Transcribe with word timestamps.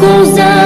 loucos 0.00 0.38
a 0.38 0.59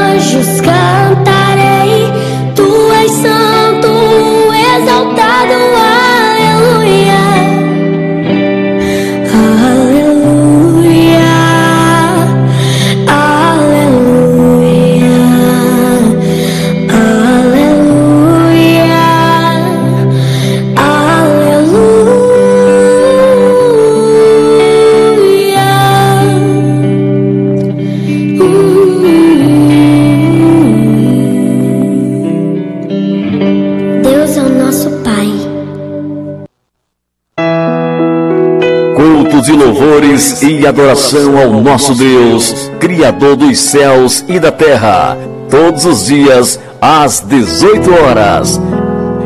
e 40.15 40.65
adoração 40.65 41.37
ao 41.37 41.51
nosso 41.61 41.93
Deus, 41.93 42.71
Criador 42.79 43.35
dos 43.35 43.59
céus 43.59 44.25
e 44.29 44.39
da 44.39 44.53
terra, 44.53 45.19
todos 45.51 45.85
os 45.85 46.07
dias 46.07 46.61
às 46.81 47.19
18 47.19 47.93
horas. 47.93 48.61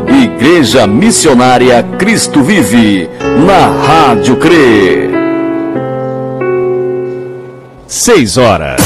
Igreja 0.09 0.87
Missionária 0.87 1.83
Cristo 1.99 2.43
Vive, 2.43 3.11
na 3.45 3.69
Rádio 3.87 4.37
CRE. 4.37 5.11
6 7.87 8.39
horas. 8.39 8.81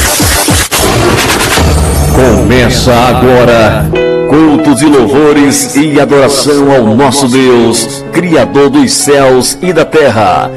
Começa 2.16 2.92
agora. 2.92 3.86
Cultos 4.28 4.82
e 4.82 4.86
louvores 4.86 5.76
e 5.76 6.00
adoração 6.00 6.72
ao 6.74 6.96
nosso 6.96 7.28
Deus, 7.28 8.02
Criador 8.12 8.70
dos 8.70 8.92
céus 8.92 9.56
e 9.62 9.72
da 9.72 9.84
terra 9.84 10.50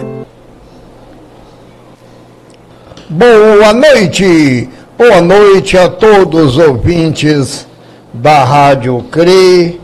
Boa 3.65 3.73
noite, 3.73 4.69
boa 4.95 5.21
noite 5.21 5.75
a 5.75 5.89
todos 5.89 6.55
os 6.55 6.57
ouvintes 6.59 7.65
da 8.13 8.43
Rádio 8.43 9.03
CRE, 9.09 9.81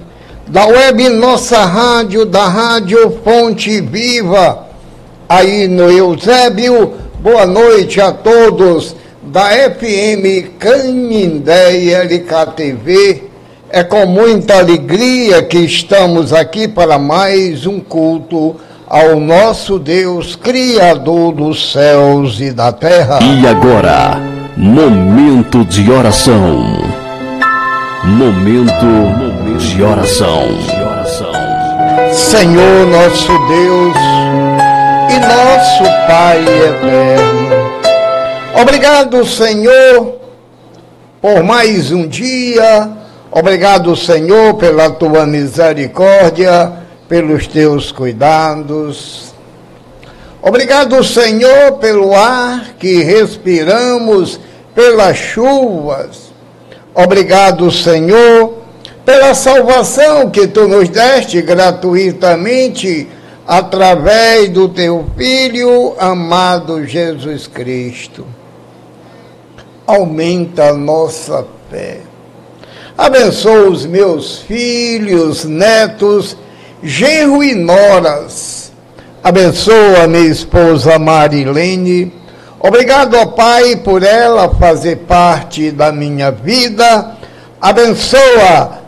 da 0.47 0.67
web 0.67 1.09
Nossa 1.09 1.65
Rádio, 1.65 2.23
da 2.23 2.47
Rádio 2.47 3.19
Fonte 3.23 3.81
Viva, 3.81 4.67
aí 5.27 5.67
no 5.67 5.89
Eusébio. 5.89 6.93
Boa 7.23 7.47
noite 7.47 7.99
a 7.99 8.11
todos 8.11 8.95
da 9.23 9.49
FM 9.49 10.59
Canindé 10.59 11.91
LKTV. 12.03 13.31
É 13.67 13.83
com 13.83 14.05
muita 14.05 14.59
alegria 14.59 15.41
que 15.41 15.57
estamos 15.57 16.31
aqui 16.33 16.67
para 16.67 16.99
mais 16.99 17.65
um 17.65 17.79
culto 17.79 18.57
ao 18.91 19.21
nosso 19.21 19.79
Deus, 19.79 20.35
Criador 20.35 21.33
dos 21.33 21.71
céus 21.71 22.41
e 22.41 22.51
da 22.51 22.73
terra. 22.73 23.19
E 23.21 23.47
agora, 23.47 24.19
momento 24.57 25.63
de 25.63 25.89
oração. 25.89 26.65
Momento 28.03 28.85
de 29.57 29.81
oração. 29.81 30.45
Senhor 32.11 32.85
nosso 32.87 33.31
Deus 33.47 33.95
e 35.09 35.19
nosso 35.19 35.83
Pai 36.05 36.41
eterno. 36.41 37.71
Obrigado, 38.61 39.25
Senhor, 39.25 40.15
por 41.21 41.41
mais 41.43 41.93
um 41.93 42.05
dia. 42.05 42.89
Obrigado, 43.31 43.95
Senhor, 43.95 44.55
pela 44.55 44.89
tua 44.89 45.25
misericórdia 45.25 46.81
pelos 47.11 47.45
teus 47.45 47.91
cuidados. 47.91 49.33
Obrigado, 50.41 51.03
Senhor, 51.03 51.73
pelo 51.73 52.15
ar 52.15 52.75
que 52.79 53.03
respiramos, 53.03 54.39
pelas 54.73 55.17
chuvas. 55.17 56.31
Obrigado, 56.95 57.69
Senhor, 57.69 58.53
pela 59.03 59.33
salvação 59.33 60.29
que 60.29 60.47
tu 60.47 60.69
nos 60.69 60.87
deste 60.87 61.41
gratuitamente 61.41 63.09
através 63.45 64.47
do 64.47 64.69
teu 64.69 65.05
Filho 65.17 65.93
amado 65.99 66.85
Jesus 66.87 67.45
Cristo. 67.45 68.25
Aumenta 69.85 70.69
a 70.69 70.73
nossa 70.73 71.45
fé. 71.69 71.99
Abençoa 72.97 73.69
os 73.69 73.85
meus 73.85 74.37
filhos, 74.37 75.43
netos 75.43 76.37
genro 76.83 77.43
e 77.43 77.53
noras. 77.55 78.71
Abençoa 79.23 80.07
minha 80.07 80.29
esposa 80.29 80.97
Marilene. 80.97 82.13
Obrigado, 82.59 83.15
ó 83.15 83.25
Pai, 83.27 83.75
por 83.75 84.03
ela 84.03 84.49
fazer 84.49 84.97
parte 85.07 85.71
da 85.71 85.91
minha 85.91 86.31
vida. 86.31 87.11
Abençoa 87.59 88.81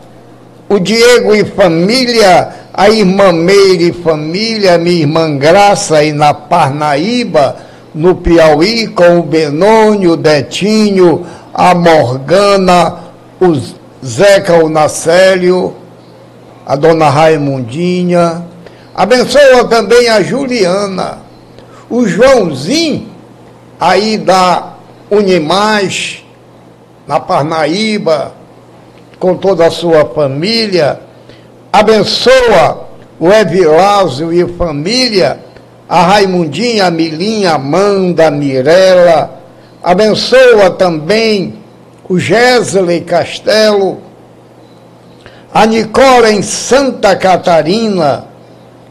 o 0.68 0.78
Diego 0.78 1.34
e 1.34 1.44
família, 1.44 2.48
a 2.72 2.88
irmã 2.88 3.32
Meire 3.32 3.90
e 3.90 3.92
família, 3.92 4.78
minha 4.78 5.02
irmã 5.02 5.36
Graça 5.36 5.98
aí 5.98 6.12
na 6.12 6.34
Parnaíba, 6.34 7.56
no 7.94 8.16
Piauí, 8.16 8.88
com 8.88 9.20
o 9.20 9.22
Benônio, 9.22 10.12
o 10.12 10.16
Detinho, 10.16 11.24
a 11.52 11.74
Morgana, 11.74 12.96
o 13.40 13.54
Zeca, 14.04 14.54
o 14.64 14.68
Nacélio, 14.68 15.74
a 16.66 16.76
dona 16.76 17.08
Raimundinha. 17.08 18.44
Abençoa 18.94 19.64
também 19.68 20.08
a 20.08 20.22
Juliana, 20.22 21.18
o 21.90 22.06
Joãozinho, 22.06 23.08
aí 23.78 24.16
da 24.16 24.74
Unimais, 25.10 26.24
na 27.06 27.20
Parnaíba, 27.20 28.32
com 29.18 29.36
toda 29.36 29.66
a 29.66 29.70
sua 29.70 30.04
família. 30.06 31.00
Abençoa 31.72 32.86
o 33.18 33.30
Evilásio 33.30 34.32
e 34.32 34.46
família, 34.54 35.40
a 35.88 36.02
Raimundinha, 36.02 36.86
a 36.86 36.90
Milinha, 36.90 37.52
a 37.52 37.54
Amanda, 37.54 38.28
a 38.28 38.30
Mirella. 38.30 39.40
Abençoa 39.82 40.70
também 40.70 41.58
o 42.08 42.18
Gésley 42.18 43.00
Castelo, 43.00 44.03
a 45.54 45.66
Nicola 45.66 46.32
em 46.32 46.42
Santa 46.42 47.14
Catarina, 47.14 48.24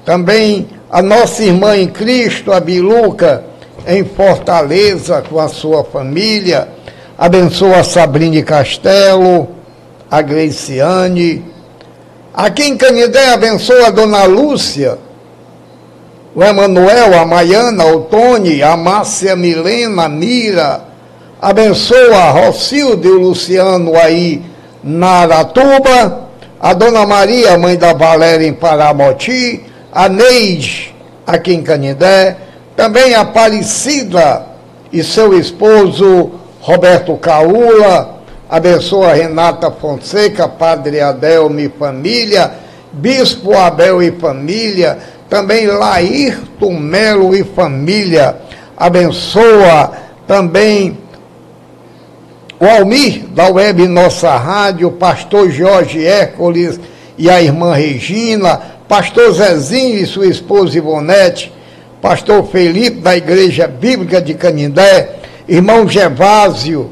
também 0.05 0.65
a 0.89 1.01
nossa 1.01 1.43
irmã 1.43 1.75
em 1.75 1.87
Cristo, 1.87 2.53
a 2.53 2.61
Biluca, 2.61 3.43
em 3.85 4.05
Fortaleza, 4.05 5.21
com 5.29 5.41
a 5.41 5.49
sua 5.49 5.83
família. 5.83 6.69
Abençoa 7.17 7.79
a 7.79 7.83
Sabrine 7.83 8.41
Castelo, 8.43 9.49
a 10.09 10.21
Gleiciane. 10.21 11.43
Aqui 12.33 12.63
em 12.63 12.77
Canidé, 12.77 13.33
abençoa 13.33 13.87
a 13.87 13.91
Dona 13.91 14.23
Lúcia, 14.23 14.97
o 16.33 16.41
Emanuel, 16.41 17.19
a 17.19 17.25
Maiana, 17.25 17.85
o 17.87 18.03
Tony, 18.03 18.63
a 18.63 18.77
Márcia 18.77 19.35
Milena, 19.35 20.05
a 20.05 20.09
Mira. 20.09 20.81
Abençoa 21.41 22.15
a 22.15 22.31
Rocilde 22.31 23.05
e 23.05 23.11
o 23.11 23.19
Luciano 23.19 23.97
aí 23.97 24.41
Naratuba, 24.81 26.22
a 26.63 26.73
Dona 26.73 27.05
Maria, 27.05 27.57
mãe 27.57 27.75
da 27.75 27.91
Valéria 27.91 28.47
em 28.47 28.53
Paramoti, 28.53 29.61
a 29.91 30.07
Neide, 30.07 30.95
aqui 31.27 31.53
em 31.53 31.61
Canindé, 31.61 32.37
também 32.73 33.13
a 33.13 33.19
Aparecida 33.19 34.45
e 34.89 35.03
seu 35.03 35.37
esposo 35.37 36.31
Roberto 36.61 37.17
Caula, 37.17 38.21
abençoa 38.49 39.11
Renata 39.11 39.69
Fonseca, 39.71 40.47
Padre 40.47 41.01
Adelme 41.01 41.65
e 41.65 41.69
família, 41.77 42.53
Bispo 42.93 43.57
Abel 43.57 44.01
e 44.01 44.13
família, 44.13 44.97
também 45.29 45.67
Laírton 45.67 46.79
Melo 46.79 47.35
e 47.35 47.43
família, 47.43 48.37
abençoa 48.77 49.91
também 50.25 50.97
o 52.59 52.65
Almir, 52.65 53.25
da 53.27 53.49
web 53.49 53.87
Nossa 53.87 54.35
Rádio, 54.35 54.91
pastor 54.91 55.49
Jorge 55.49 56.05
Hércules 56.05 56.79
e 57.17 57.29
a 57.29 57.41
irmã 57.41 57.73
Regina, 57.73 58.61
pastor 58.87 59.33
Zezinho 59.33 59.97
e 59.97 60.05
sua 60.05 60.27
esposa 60.27 60.77
Ivonete, 60.77 61.51
pastor 62.01 62.45
Felipe, 62.47 63.01
da 63.01 63.15
Igreja 63.15 63.67
Bíblica 63.67 64.21
de 64.21 64.33
Canindé, 64.33 65.15
irmão 65.47 65.87
Gervásio, 65.87 66.91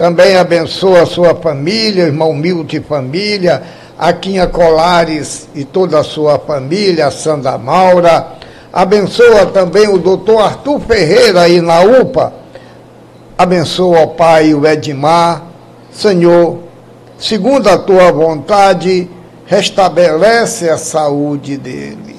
também 0.00 0.34
abençoa 0.34 1.02
a 1.02 1.06
sua 1.06 1.34
família, 1.34 2.04
irmão 2.04 2.32
Milton 2.32 2.76
e 2.76 2.80
família, 2.80 3.62
Aquinha 3.98 4.46
Colares 4.46 5.46
e 5.54 5.62
toda 5.62 5.98
a 5.98 6.02
sua 6.02 6.38
família, 6.38 7.06
a 7.06 7.10
Sandra 7.10 7.58
Maura. 7.58 8.28
Abençoa 8.72 9.44
também 9.44 9.88
o 9.88 9.98
doutor 9.98 10.40
Arthur 10.40 10.80
Ferreira 10.80 11.42
aí 11.42 11.60
na 11.60 11.82
UPA. 11.82 12.32
Abençoa 13.40 14.02
o 14.02 14.08
pai 14.08 14.52
o 14.52 14.66
Edmar. 14.66 15.44
Senhor, 15.90 16.58
segundo 17.18 17.70
a 17.70 17.78
tua 17.78 18.12
vontade, 18.12 19.08
restabelece 19.46 20.68
a 20.68 20.76
saúde 20.76 21.56
dele. 21.56 22.16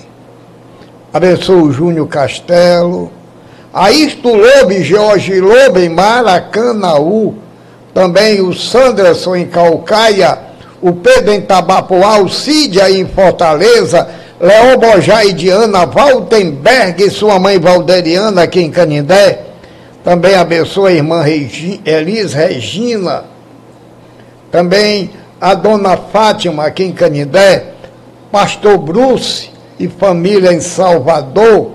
Abençoa 1.13 1.61
o 1.61 1.71
Júnior 1.71 2.07
Castelo. 2.07 3.11
Ayrton 3.71 4.35
Lobe, 4.35 4.83
Jorge 4.83 5.39
Lobe 5.39 5.81
em 5.81 5.89
Maracanaú. 5.89 7.35
Também 7.93 8.41
o 8.41 8.51
Sanderson 8.51 9.35
em 9.35 9.45
Calcaia 9.45 10.39
o 10.81 10.93
Pedro 10.93 11.33
em 11.33 11.41
Tabapuá, 11.41 12.17
o 12.17 12.29
em 12.89 13.05
Fortaleza, 13.05 14.09
Leão 14.39 14.75
Bojá 14.75 15.23
e 15.23 15.33
Diana 15.33 15.85
Valtenberg 15.85 17.03
e 17.03 17.11
sua 17.11 17.37
mãe 17.37 17.59
Valderiana 17.59 18.41
aqui 18.41 18.61
em 18.61 18.71
Canindé. 18.71 19.50
Também 20.03 20.35
abençoa 20.35 20.89
a 20.89 20.93
irmã 20.93 21.21
Regi, 21.21 21.81
Elis 21.85 22.33
Regina. 22.33 23.25
Também 24.51 25.11
a 25.39 25.53
dona 25.53 25.95
Fátima 25.97 26.65
aqui 26.65 26.83
em 26.83 26.91
Canindé. 26.91 27.73
Pastor 28.31 28.77
Bruce 28.77 29.49
e 29.79 29.87
família 29.87 30.53
em 30.53 30.61
Salvador. 30.61 31.71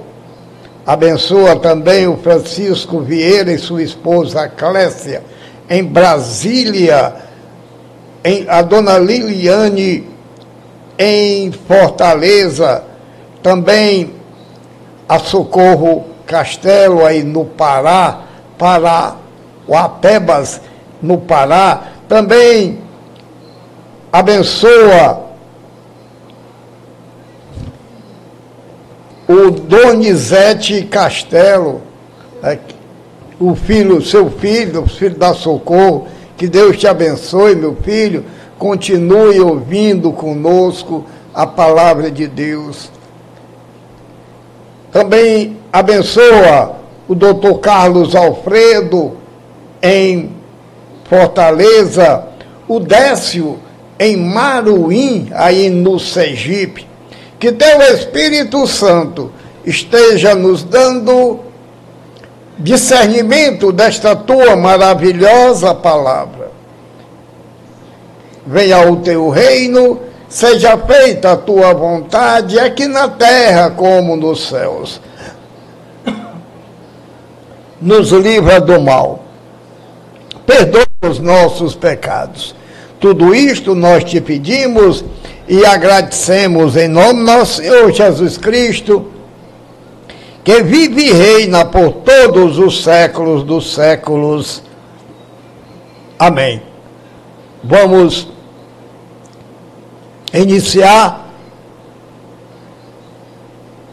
Abençoa 0.86 1.56
também 1.56 2.06
o 2.06 2.16
Francisco 2.16 3.00
Vieira 3.00 3.52
e 3.52 3.58
sua 3.58 3.82
esposa 3.82 4.48
Clécia 4.48 5.22
em 5.68 5.82
Brasília 5.82 7.14
em, 8.24 8.48
a 8.48 8.62
dona 8.62 8.98
Liliane 8.98 10.06
em 10.98 11.52
Fortaleza, 11.52 12.82
também 13.42 14.14
a 15.08 15.18
Socorro 15.18 16.06
Castelo 16.26 17.04
aí 17.04 17.22
no 17.22 17.44
Pará, 17.44 18.22
Pará, 18.58 19.16
o 19.66 19.76
Apebas 19.76 20.60
no 21.00 21.18
Pará, 21.18 21.92
também 22.08 22.80
abençoa 24.12 25.26
o 29.28 29.50
Donizete 29.50 30.82
Castelo, 30.82 31.82
é, 32.42 32.58
o 33.38 33.54
filho, 33.54 34.00
seu 34.00 34.30
filho, 34.30 34.82
o 34.82 34.88
filho 34.88 35.16
da 35.16 35.34
Socorro, 35.34 36.06
que 36.36 36.48
Deus 36.48 36.76
te 36.76 36.86
abençoe, 36.86 37.54
meu 37.54 37.74
filho. 37.74 38.24
Continue 38.58 39.40
ouvindo 39.40 40.12
conosco 40.12 41.04
a 41.34 41.46
palavra 41.46 42.10
de 42.10 42.26
Deus. 42.26 42.90
Também 44.90 45.58
abençoa 45.78 46.76
o 47.06 47.14
doutor 47.14 47.58
Carlos 47.58 48.16
Alfredo 48.16 49.18
em 49.82 50.30
Fortaleza, 51.04 52.24
o 52.66 52.80
Décio 52.80 53.58
em 53.98 54.16
Maruim, 54.16 55.28
aí 55.34 55.68
no 55.68 56.00
Sergipe. 56.00 56.86
Que 57.38 57.52
teu 57.52 57.82
Espírito 57.94 58.66
Santo 58.66 59.30
esteja 59.66 60.34
nos 60.34 60.62
dando 60.62 61.40
discernimento 62.58 63.70
desta 63.70 64.16
tua 64.16 64.56
maravilhosa 64.56 65.74
palavra. 65.74 66.50
Venha 68.46 68.90
o 68.90 68.96
teu 68.96 69.28
reino, 69.28 70.00
seja 70.26 70.78
feita 70.78 71.32
a 71.32 71.36
tua 71.36 71.74
vontade, 71.74 72.58
aqui 72.58 72.86
na 72.86 73.08
terra 73.08 73.68
como 73.70 74.16
nos 74.16 74.48
céus. 74.48 75.00
Nos 77.80 78.10
livra 78.10 78.60
do 78.60 78.80
mal. 78.80 79.24
Perdoa 80.46 80.86
os 81.02 81.18
nossos 81.18 81.74
pecados. 81.74 82.54
Tudo 82.98 83.34
isto 83.34 83.74
nós 83.74 84.04
te 84.04 84.20
pedimos 84.20 85.04
e 85.48 85.64
agradecemos 85.64 86.76
em 86.76 86.88
nome 86.88 87.22
nosso 87.22 87.62
Senhor 87.62 87.92
Jesus 87.92 88.38
Cristo 88.38 89.12
que 90.46 90.62
vive 90.62 91.08
e 91.08 91.12
reina 91.12 91.64
por 91.64 91.92
todos 91.92 92.56
os 92.56 92.84
séculos 92.84 93.42
dos 93.42 93.74
séculos. 93.74 94.62
Amém. 96.16 96.62
Vamos 97.64 98.28
iniciar 100.32 101.26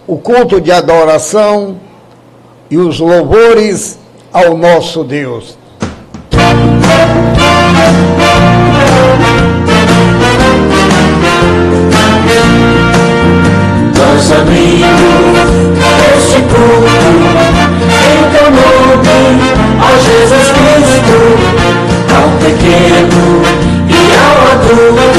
o 0.06 0.18
culto 0.18 0.62
de 0.62 0.72
adoração 0.72 1.80
e 2.74 2.78
os 2.78 3.00
louvores 3.00 4.00
ao 4.34 4.58
nosso 4.58 5.04
Deus. 5.04 5.56
Nós 13.96 14.32
abrimos 14.32 15.38
este 16.18 16.42
culto 16.50 17.30
em 18.10 18.18
teu 18.34 18.50
nome, 18.50 19.50
ó 19.80 19.90
Jesus 20.00 20.48
Cristo, 20.58 21.18
ao 22.10 22.28
pequeno 22.40 23.24
e 23.88 24.02
ao 24.18 24.36
adulto, 24.52 25.13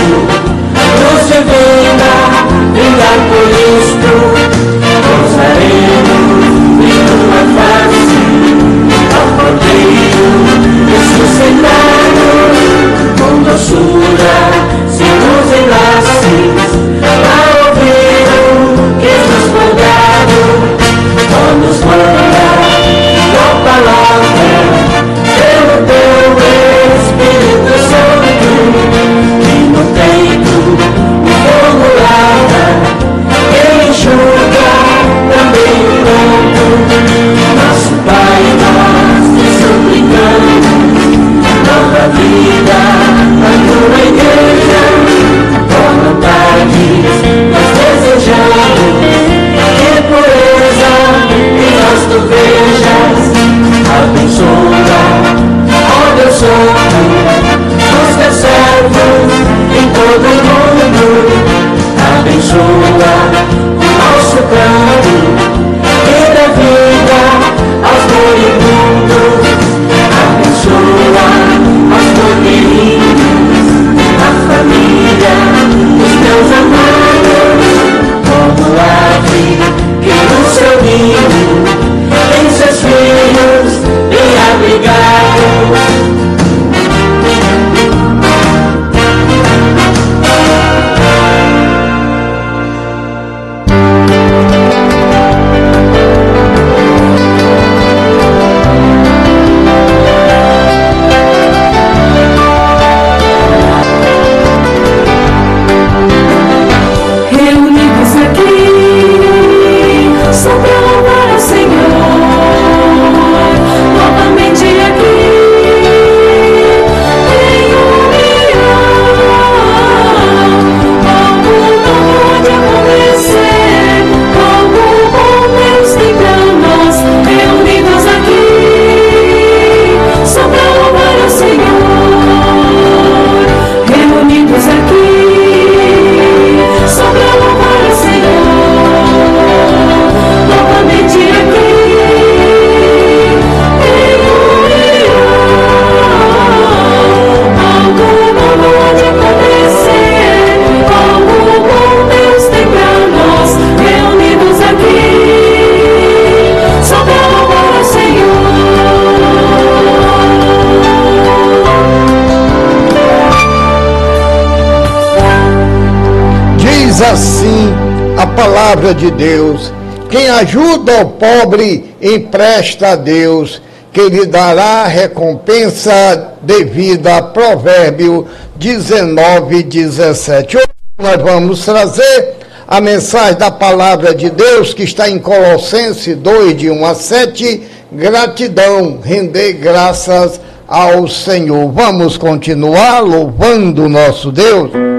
palavra 168.55 168.95
de 168.95 169.11
Deus: 169.11 169.73
quem 170.09 170.29
ajuda 170.31 171.01
o 171.03 171.11
pobre 171.11 171.97
empresta 172.01 172.91
a 172.91 172.97
Deus, 172.97 173.61
que 173.93 174.09
lhe 174.09 174.27
dará 174.27 174.85
recompensa 174.85 176.35
devida. 176.41 177.21
Provérbio 177.21 178.29
19, 178.55 179.65
17. 179.65 180.57
Hoje 180.57 180.67
nós 180.99 181.21
vamos 181.21 181.65
trazer 181.65 182.37
a 182.67 182.81
mensagem 182.81 183.37
da 183.37 183.51
palavra 183.51 184.15
de 184.15 184.31
Deus 184.31 184.73
que 184.73 184.85
está 184.85 185.11
em 185.11 185.19
Colossenses 185.19 186.17
2, 186.17 186.57
de 186.57 186.71
1 186.71 186.87
a 186.87 186.95
7. 186.95 187.63
Gratidão, 187.91 189.01
render 189.03 189.55
graças 189.55 190.41
ao 190.69 191.09
Senhor. 191.09 191.73
Vamos 191.73 192.17
continuar 192.17 193.01
louvando 193.01 193.89
nosso 193.89 194.31
Deus. 194.31 194.94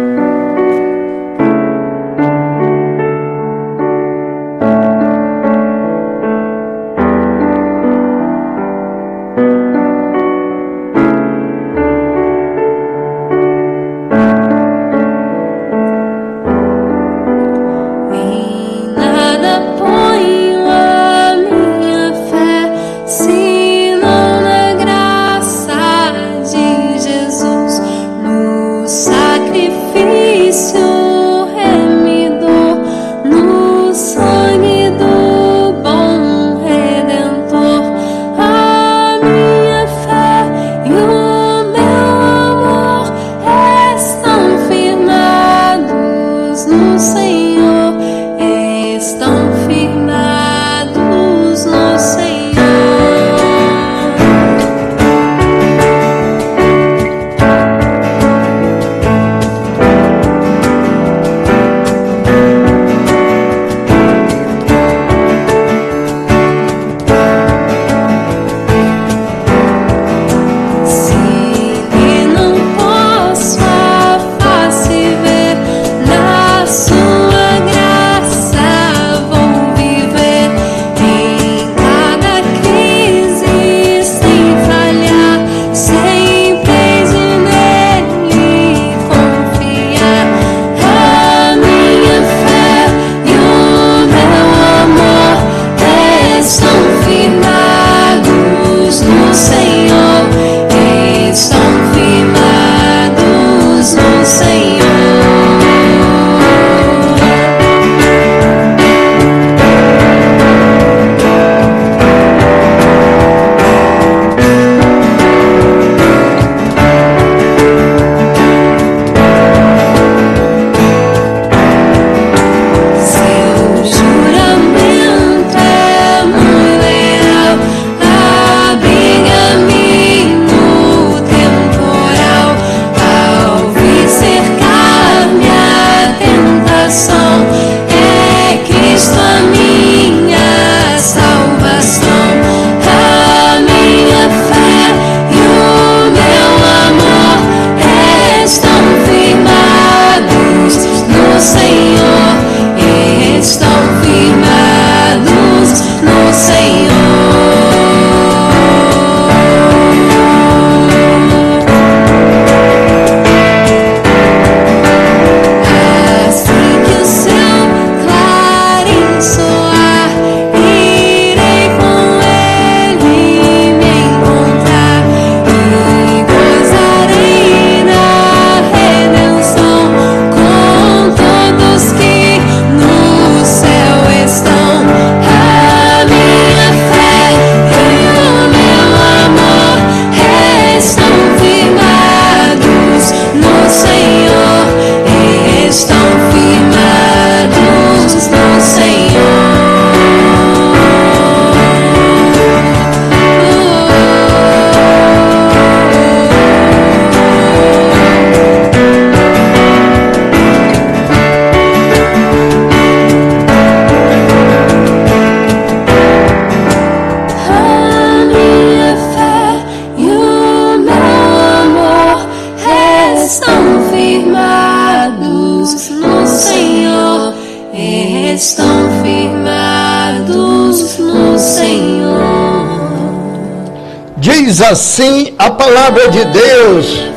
Assim 234.70 235.34
a 235.38 235.52
palavra 235.52 236.10
de 236.10 236.26
Deus: 236.26 237.08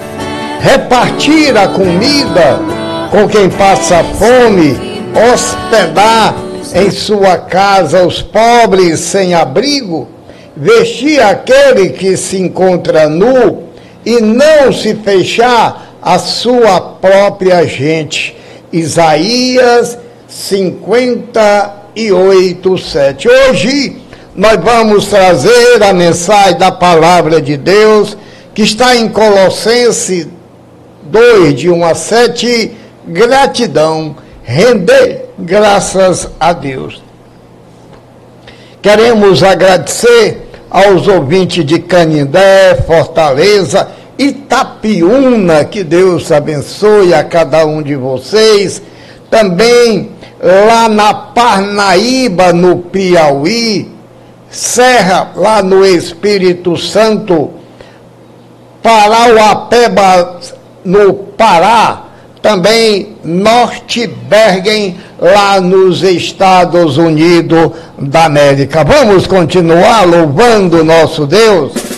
repartir 0.60 1.56
a 1.56 1.68
comida 1.68 2.60
com 3.10 3.26
quem 3.28 3.48
passa 3.48 4.04
fome, 4.04 4.76
hospedar 5.32 6.34
em 6.74 6.90
sua 6.90 7.38
casa 7.38 8.06
os 8.06 8.20
pobres 8.20 9.00
sem 9.00 9.32
abrigo, 9.34 10.06
vestir 10.56 11.22
aquele 11.22 11.88
que 11.90 12.16
se 12.16 12.38
encontra 12.38 13.08
nu 13.08 13.68
e 14.04 14.20
não 14.20 14.72
se 14.72 14.96
fechar 14.96 15.94
a 16.02 16.18
sua 16.18 16.80
própria 16.80 17.64
gente. 17.66 18.36
Isaías 18.70 19.96
58, 20.28 22.78
7. 22.78 23.28
Hoje 23.28 23.96
nós 24.38 24.56
vamos 24.62 25.06
trazer 25.08 25.82
a 25.82 25.92
mensagem 25.92 26.56
da 26.56 26.70
palavra 26.70 27.42
de 27.42 27.56
Deus, 27.56 28.16
que 28.54 28.62
está 28.62 28.94
em 28.94 29.08
Colossenses 29.08 30.28
2, 31.02 31.58
de 31.58 31.68
1 31.68 31.84
a 31.84 31.92
7, 31.92 32.70
gratidão, 33.08 34.14
render 34.44 35.30
graças 35.36 36.28
a 36.38 36.52
Deus. 36.52 37.02
Queremos 38.80 39.42
agradecer 39.42 40.48
aos 40.70 41.08
ouvintes 41.08 41.66
de 41.66 41.80
Canindé, 41.80 42.76
Fortaleza, 42.86 43.88
Itapiúna, 44.16 45.64
que 45.64 45.82
Deus 45.82 46.30
abençoe 46.30 47.12
a 47.12 47.24
cada 47.24 47.66
um 47.66 47.82
de 47.82 47.96
vocês. 47.96 48.80
Também 49.28 50.12
lá 50.40 50.88
na 50.88 51.12
Parnaíba, 51.12 52.52
no 52.52 52.76
Piauí, 52.76 53.97
Serra, 54.50 55.32
lá 55.36 55.62
no 55.62 55.84
Espírito 55.84 56.76
Santo, 56.76 57.50
Parauapeba, 58.82 60.40
no 60.84 61.12
Pará, 61.14 62.04
também 62.40 63.16
Norte 63.22 64.06
Bergen, 64.06 64.96
lá 65.20 65.60
nos 65.60 66.02
Estados 66.02 66.96
Unidos 66.96 67.72
da 67.98 68.24
América. 68.24 68.84
Vamos 68.84 69.26
continuar 69.26 70.06
louvando 70.06 70.84
nosso 70.84 71.26
Deus? 71.26 71.97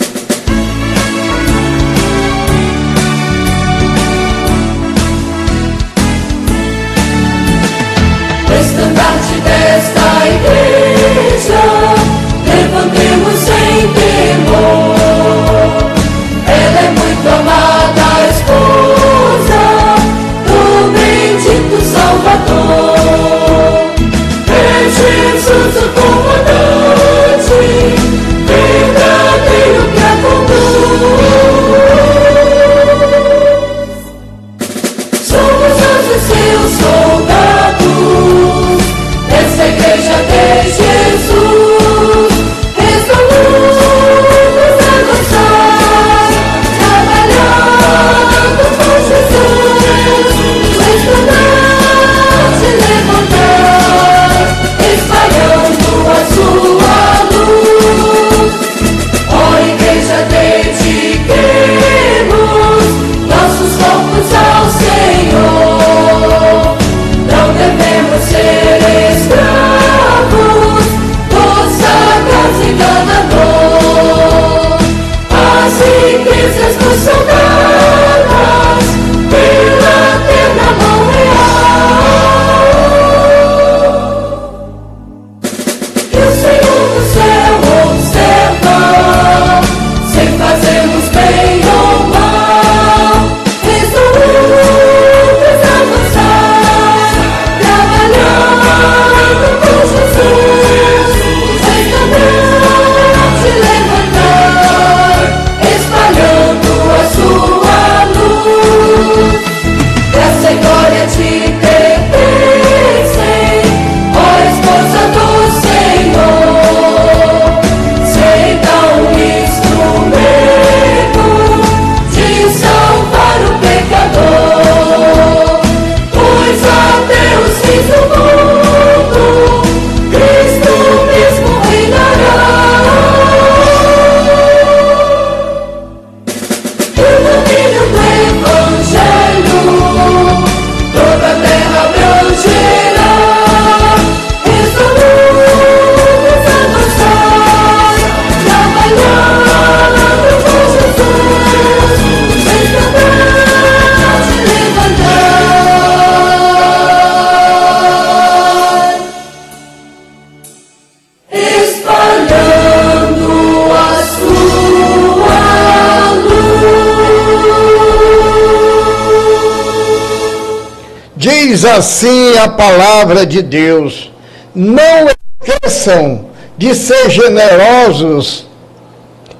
Diz 171.60 171.66
assim 171.66 172.38
a 172.38 172.48
palavra 172.48 173.26
de 173.26 173.42
Deus: 173.42 174.10
não 174.54 175.10
esqueçam 175.42 176.30
de 176.56 176.74
ser 176.74 177.10
generosos 177.10 178.46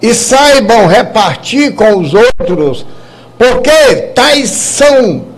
e 0.03 0.13
saibam 0.13 0.87
repartir 0.87 1.73
com 1.73 1.99
os 1.99 2.13
outros, 2.13 2.85
porque 3.39 3.97
tais 4.15 4.51
são 4.51 5.29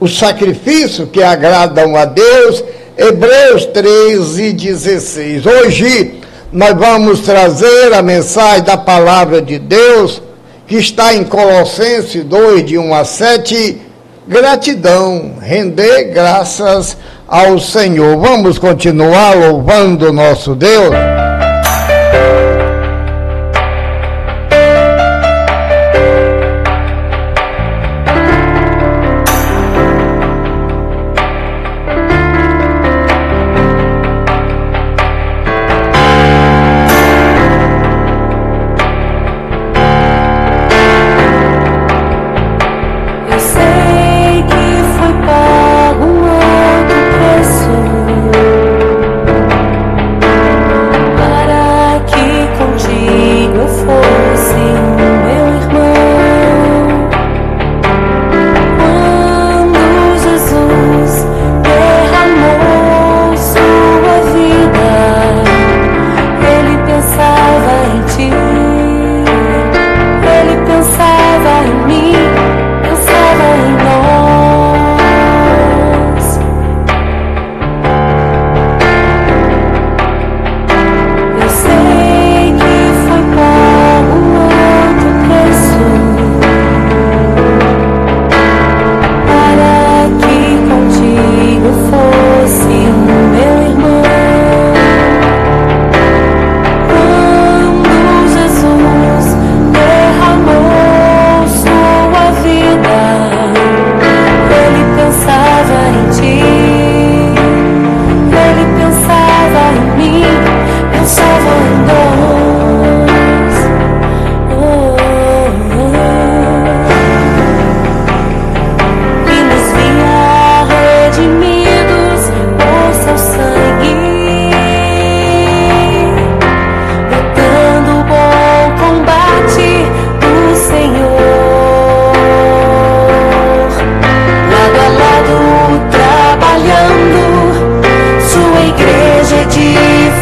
os 0.00 0.18
sacrifícios 0.18 1.06
que 1.10 1.22
agradam 1.22 1.94
a 1.94 2.06
Deus. 2.06 2.64
Hebreus 2.96 3.66
13, 3.66 4.54
16. 4.54 5.44
Hoje 5.44 6.14
nós 6.50 6.78
vamos 6.78 7.20
trazer 7.20 7.92
a 7.92 8.00
mensagem 8.00 8.64
da 8.64 8.78
palavra 8.78 9.42
de 9.42 9.58
Deus, 9.58 10.22
que 10.66 10.76
está 10.76 11.12
em 11.12 11.24
Colossenses 11.24 12.24
2, 12.24 12.64
de 12.64 12.78
1 12.78 12.94
a 12.94 13.04
7. 13.04 13.89
Gratidão, 14.30 15.32
render 15.42 16.04
graças 16.12 16.96
ao 17.26 17.58
Senhor. 17.58 18.16
Vamos 18.16 18.60
continuar 18.60 19.34
louvando 19.34 20.12
nosso 20.12 20.54
Deus. 20.54 20.94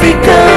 because 0.09 0.48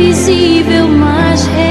invisível, 0.00 0.88
mas 0.88 1.46
real, 1.46 1.69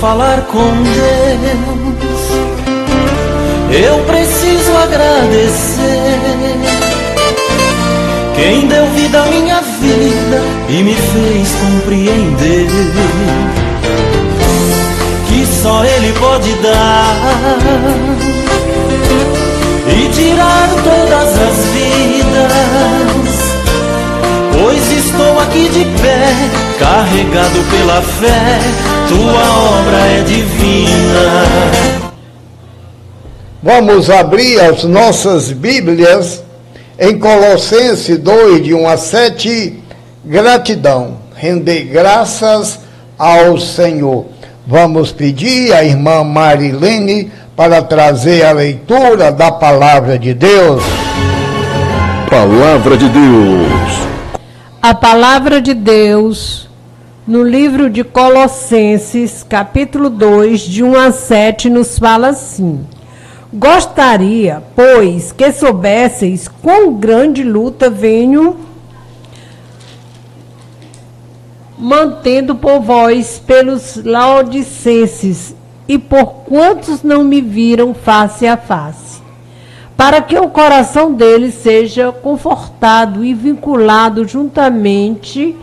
falar 0.00 0.42
com 0.42 0.82
Deus. 0.82 2.28
Eu 3.70 3.98
preciso 4.04 4.76
agradecer. 4.76 6.18
Quem 8.34 8.68
deu 8.68 8.86
vida 8.92 9.22
à 9.22 9.26
minha 9.26 9.60
vida 9.60 10.40
e 10.68 10.82
me 10.84 10.94
fez 10.94 11.48
compreender 11.54 12.68
que 15.28 15.46
só 15.60 15.84
Ele 15.84 16.12
pode 16.12 16.52
dar 16.54 17.58
e 19.88 20.08
tirar 20.10 20.68
todas 20.84 21.28
as 21.42 21.56
vidas. 21.74 22.27
Aqui 25.48 25.68
de 25.70 25.84
pé, 26.02 26.34
carregado 26.78 27.62
pela 27.70 28.02
fé, 28.02 28.58
tua 29.08 29.80
obra 29.80 29.96
é 29.96 30.22
divina. 30.22 31.88
Vamos 33.62 34.10
abrir 34.10 34.60
as 34.60 34.84
nossas 34.84 35.50
Bíblias 35.50 36.42
em 36.98 37.18
Colossenses 37.18 38.18
2, 38.18 38.62
de 38.62 38.74
1 38.74 38.88
a 38.88 38.96
7, 38.96 39.82
gratidão, 40.24 41.18
render 41.34 41.84
graças 41.84 42.80
ao 43.18 43.58
Senhor. 43.58 44.26
Vamos 44.66 45.12
pedir 45.12 45.72
à 45.72 45.82
irmã 45.82 46.22
Marilene 46.22 47.32
para 47.56 47.82
trazer 47.82 48.44
a 48.44 48.52
leitura 48.52 49.32
da 49.32 49.50
palavra 49.50 50.18
de 50.18 50.34
Deus. 50.34 50.82
Palavra 52.28 52.96
de 52.96 53.08
Deus. 53.08 54.17
A 54.80 54.94
palavra 54.94 55.60
de 55.60 55.74
Deus 55.74 56.68
no 57.26 57.42
livro 57.42 57.90
de 57.90 58.04
Colossenses, 58.04 59.42
capítulo 59.42 60.08
2, 60.08 60.60
de 60.60 60.84
1 60.84 60.96
a 60.96 61.10
7, 61.10 61.68
nos 61.68 61.98
fala 61.98 62.28
assim: 62.28 62.86
Gostaria, 63.52 64.62
pois, 64.76 65.32
que 65.32 65.50
soubesseis 65.50 66.46
quão 66.46 66.94
grande 66.94 67.42
luta 67.42 67.90
venho 67.90 68.56
mantendo 71.76 72.54
por 72.54 72.80
vós 72.80 73.42
pelos 73.44 73.96
laodicenses 74.04 75.56
e 75.88 75.98
por 75.98 76.44
quantos 76.44 77.02
não 77.02 77.24
me 77.24 77.40
viram 77.40 77.92
face 77.94 78.46
a 78.46 78.56
face, 78.56 79.20
para 79.98 80.22
que 80.22 80.38
o 80.38 80.48
coração 80.48 81.12
deles 81.12 81.54
seja 81.54 82.12
confortado 82.12 83.24
e 83.24 83.34
vinculado 83.34 84.24
juntamente 84.28 85.56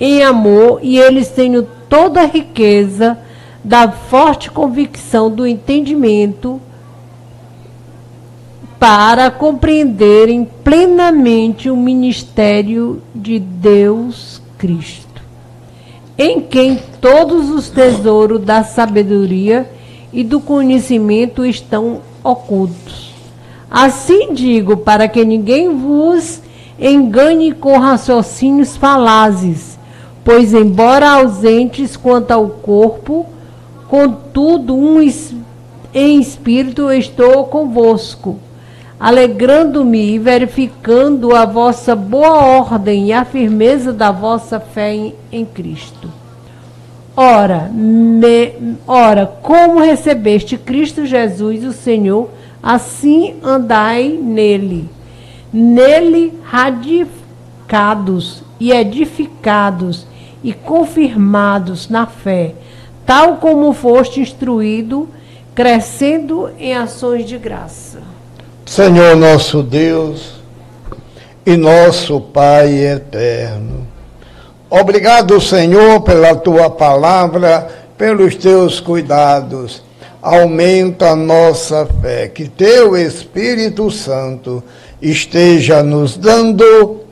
em 0.00 0.24
amor 0.24 0.80
e 0.82 0.98
eles 0.98 1.28
tenham 1.28 1.64
toda 1.88 2.22
a 2.22 2.26
riqueza 2.26 3.16
da 3.62 3.88
forte 3.88 4.50
convicção 4.50 5.30
do 5.30 5.46
entendimento 5.46 6.60
para 8.76 9.30
compreenderem 9.30 10.44
plenamente 10.64 11.70
o 11.70 11.76
ministério 11.76 13.00
de 13.14 13.38
Deus 13.38 14.42
Cristo 14.58 15.22
em 16.18 16.40
quem 16.40 16.82
todos 17.00 17.50
os 17.50 17.68
tesouros 17.68 18.42
da 18.42 18.64
sabedoria 18.64 19.70
e 20.12 20.24
do 20.24 20.40
conhecimento 20.40 21.46
estão 21.46 22.00
ocultos. 22.24 23.05
Assim 23.78 24.32
digo, 24.32 24.78
para 24.78 25.06
que 25.06 25.22
ninguém 25.22 25.68
vos 25.68 26.40
engane 26.80 27.52
com 27.52 27.76
raciocínios 27.76 28.74
falazes, 28.74 29.78
pois, 30.24 30.54
embora 30.54 31.10
ausentes 31.10 31.94
quanto 31.94 32.30
ao 32.30 32.48
corpo, 32.48 33.26
contudo, 33.86 34.74
um 34.74 34.98
em 35.92 36.18
espírito 36.18 36.90
estou 36.90 37.44
convosco, 37.44 38.38
alegrando-me 38.98 40.14
e 40.14 40.18
verificando 40.18 41.36
a 41.36 41.44
vossa 41.44 41.94
boa 41.94 42.46
ordem 42.46 43.08
e 43.08 43.12
a 43.12 43.26
firmeza 43.26 43.92
da 43.92 44.10
vossa 44.10 44.58
fé 44.58 44.94
em, 44.94 45.14
em 45.30 45.44
Cristo. 45.44 46.10
Ora, 47.14 47.70
me, 47.70 48.54
ora, 48.86 49.26
como 49.42 49.80
recebeste 49.80 50.56
Cristo 50.56 51.04
Jesus, 51.04 51.62
o 51.62 51.74
Senhor, 51.74 52.30
assim 52.62 53.36
andai 53.42 54.08
nele, 54.08 54.88
nele 55.52 56.32
radicados 56.44 58.42
e 58.58 58.72
edificados 58.72 60.06
e 60.42 60.52
confirmados 60.52 61.88
na 61.88 62.06
fé, 62.06 62.54
tal 63.04 63.36
como 63.36 63.72
foste 63.72 64.20
instruído, 64.20 65.08
crescendo 65.54 66.50
em 66.58 66.74
ações 66.74 67.24
de 67.24 67.38
graça. 67.38 68.00
Senhor 68.64 69.16
nosso 69.16 69.62
Deus 69.62 70.36
e 71.44 71.56
nosso 71.56 72.20
Pai 72.20 72.84
eterno. 72.84 73.86
Obrigado, 74.68 75.40
Senhor, 75.40 76.00
pela 76.00 76.34
tua 76.34 76.68
palavra, 76.68 77.68
pelos 77.96 78.34
teus 78.34 78.80
cuidados. 78.80 79.85
Aumenta 80.28 81.10
a 81.10 81.14
nossa 81.14 81.86
fé, 82.02 82.26
que 82.26 82.48
teu 82.48 82.96
Espírito 82.96 83.92
Santo 83.92 84.60
esteja 85.00 85.84
nos 85.84 86.16
dando 86.16 87.02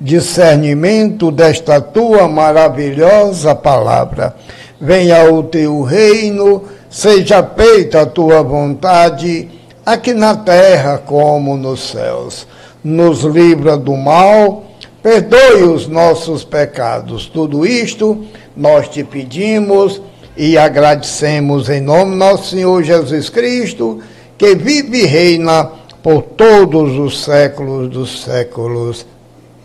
discernimento 0.00 1.32
desta 1.32 1.80
tua 1.80 2.28
maravilhosa 2.28 3.56
palavra. 3.56 4.36
Venha 4.80 5.32
o 5.32 5.42
teu 5.42 5.82
reino, 5.82 6.62
seja 6.88 7.42
feita 7.42 8.02
a 8.02 8.06
tua 8.06 8.40
vontade 8.40 9.48
aqui 9.84 10.14
na 10.14 10.36
terra 10.36 10.96
como 10.98 11.56
nos 11.56 11.90
céus. 11.90 12.46
Nos 12.84 13.24
livra 13.24 13.76
do 13.76 13.96
mal, 13.96 14.62
perdoe 15.02 15.64
os 15.64 15.88
nossos 15.88 16.44
pecados. 16.44 17.26
Tudo 17.26 17.66
isto 17.66 18.24
nós 18.56 18.88
te 18.88 19.02
pedimos 19.02 20.00
e 20.36 20.56
agradecemos 20.56 21.68
em 21.68 21.80
nome 21.80 22.16
nosso 22.16 22.50
Senhor 22.50 22.82
Jesus 22.82 23.28
Cristo, 23.28 24.00
que 24.38 24.54
vive 24.54 25.02
e 25.02 25.06
reina 25.06 25.64
por 26.02 26.22
todos 26.22 26.98
os 26.98 27.24
séculos 27.24 27.90
dos 27.90 28.22
séculos. 28.22 29.06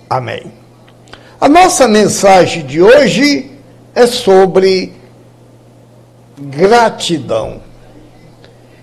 Amém. 0.10 0.52
A 1.40 1.48
nossa 1.48 1.88
mensagem 1.88 2.66
de 2.66 2.82
hoje 2.82 3.52
é 3.94 4.06
sobre 4.08 4.94
gratidão. 6.38 7.62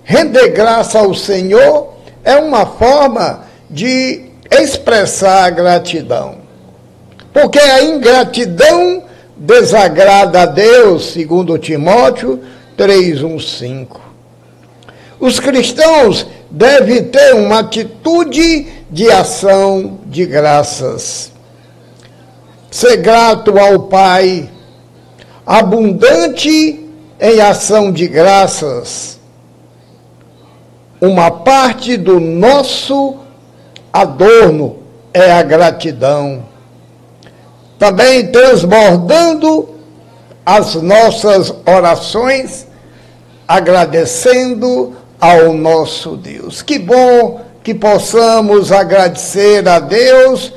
Render 0.04 0.48
graça 0.48 0.98
ao 0.98 1.14
Senhor 1.14 1.94
é 2.24 2.36
uma 2.36 2.66
forma 2.66 3.44
de 3.68 4.30
expressar 4.50 5.44
a 5.44 5.50
gratidão. 5.50 6.36
Porque 7.32 7.58
a 7.58 7.82
ingratidão 7.82 9.04
desagrada 9.42 10.42
a 10.42 10.46
Deus, 10.46 11.12
segundo 11.12 11.58
Timóteo 11.58 12.40
3:1-5. 12.76 14.00
Os 15.20 15.38
cristãos 15.38 16.26
devem 16.50 17.04
ter 17.04 17.34
uma 17.34 17.60
atitude 17.60 18.66
de 18.90 19.10
ação 19.10 19.98
de 20.06 20.26
graças. 20.26 21.30
Ser 22.70 22.96
grato 22.96 23.58
ao 23.58 23.80
Pai, 23.80 24.48
abundante 25.46 26.80
em 27.20 27.40
ação 27.40 27.92
de 27.92 28.08
graças 28.08 29.20
uma 31.02 31.32
parte 31.32 31.96
do 31.96 32.20
nosso 32.20 33.16
adorno 33.92 34.76
é 35.12 35.32
a 35.32 35.42
gratidão. 35.42 36.44
Também 37.82 38.28
transbordando 38.28 39.70
as 40.46 40.76
nossas 40.76 41.52
orações, 41.66 42.64
agradecendo 43.48 44.94
ao 45.20 45.52
nosso 45.52 46.16
Deus. 46.16 46.62
Que 46.62 46.78
bom 46.78 47.40
que 47.60 47.74
possamos 47.74 48.70
agradecer 48.70 49.66
a 49.68 49.80
Deus 49.80 50.52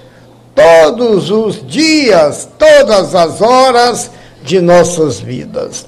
todos 0.53 1.31
os 1.31 1.65
dias, 1.65 2.47
todas 2.59 3.15
as 3.15 3.41
horas 3.41 4.11
de 4.43 4.61
nossas 4.61 5.19
vidas. 5.19 5.87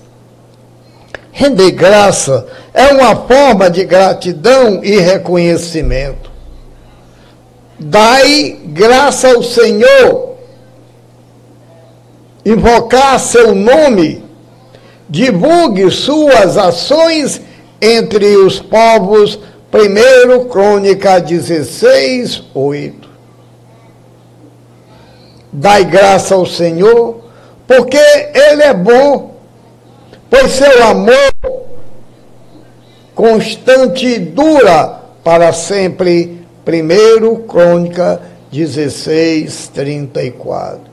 Render 1.32 1.70
graça 1.70 2.48
é 2.74 2.88
uma 2.88 3.16
forma 3.16 3.70
de 3.70 3.86
gratidão 3.86 4.84
e 4.84 4.98
reconhecimento. 4.98 6.32
Dai 7.78 8.60
graça 8.66 9.28
ao 9.28 9.44
Senhor, 9.44 10.27
invocar 12.48 13.20
seu 13.20 13.54
nome, 13.54 14.24
divulgue 15.10 15.92
suas 15.92 16.58
ações 16.58 17.42
entre 17.82 18.38
os 18.38 18.60
povos. 18.60 19.38
1 19.74 20.46
Crônica 20.48 21.20
16, 21.20 22.44
8. 22.54 23.10
Dai 25.52 25.84
graça 25.84 26.36
ao 26.36 26.46
Senhor, 26.46 27.22
porque 27.68 27.98
Ele 27.98 28.64
é 28.64 28.74
bom, 28.74 29.36
pois 30.30 30.54
seu 30.54 30.84
amor 30.86 31.34
constante 33.14 34.20
dura 34.20 35.02
para 35.22 35.52
sempre. 35.52 36.46
Primeiro 36.64 37.40
Crônica 37.40 38.22
16, 38.52 39.70
34. 39.74 40.87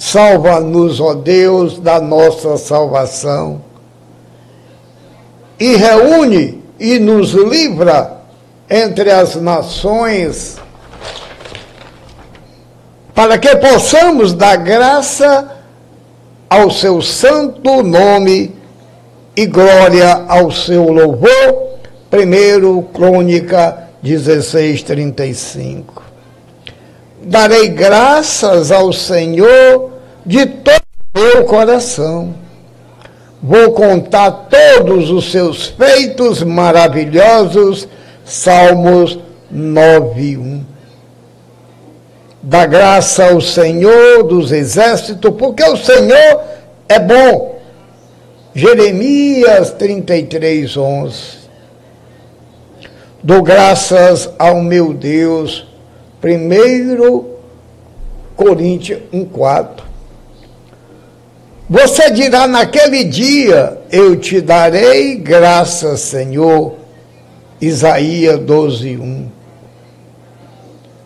Salva-nos, 0.00 0.98
ó 0.98 1.12
Deus, 1.12 1.78
da 1.78 2.00
nossa 2.00 2.56
salvação. 2.56 3.60
E 5.58 5.76
reúne 5.76 6.64
e 6.80 6.98
nos 6.98 7.32
livra 7.32 8.22
entre 8.70 9.10
as 9.10 9.36
nações, 9.36 10.56
para 13.14 13.36
que 13.36 13.54
possamos 13.56 14.32
dar 14.32 14.56
graça 14.56 15.54
ao 16.48 16.70
seu 16.70 17.02
santo 17.02 17.82
nome 17.82 18.56
e 19.36 19.44
glória 19.44 20.24
ao 20.28 20.50
seu 20.50 20.90
louvor. 20.90 21.76
Primeiro 22.08 22.88
Crônica 22.94 23.90
16, 24.02 24.82
35. 24.82 26.02
Darei 27.22 27.68
graças 27.68 28.72
ao 28.72 28.94
Senhor 28.94 29.89
de 30.24 30.46
todo 30.46 30.82
o 31.14 31.20
meu 31.20 31.44
coração. 31.44 32.34
Vou 33.42 33.72
contar 33.72 34.48
todos 34.50 35.10
os 35.10 35.30
seus 35.30 35.66
feitos 35.66 36.42
maravilhosos. 36.42 37.88
Salmos 38.24 39.18
9, 39.50 40.36
1. 40.36 40.64
Dá 42.42 42.64
graça 42.66 43.30
ao 43.30 43.40
Senhor 43.40 44.22
dos 44.24 44.52
exércitos, 44.52 45.34
porque 45.36 45.62
o 45.64 45.76
Senhor 45.76 46.40
é 46.88 46.98
bom. 46.98 47.58
Jeremias 48.54 49.70
33, 49.72 50.76
11. 50.76 51.40
Dou 53.22 53.42
graças 53.42 54.30
ao 54.38 54.62
meu 54.62 54.94
Deus. 54.94 55.66
Primeiro 56.20 57.36
Coríntios 58.34 59.00
1,4. 59.12 59.89
Você 61.70 62.10
dirá 62.10 62.48
naquele 62.48 63.04
dia: 63.04 63.78
Eu 63.92 64.16
te 64.16 64.40
darei 64.40 65.14
graças, 65.14 66.00
Senhor. 66.00 66.74
Isaías 67.60 68.40
12:1. 68.40 69.28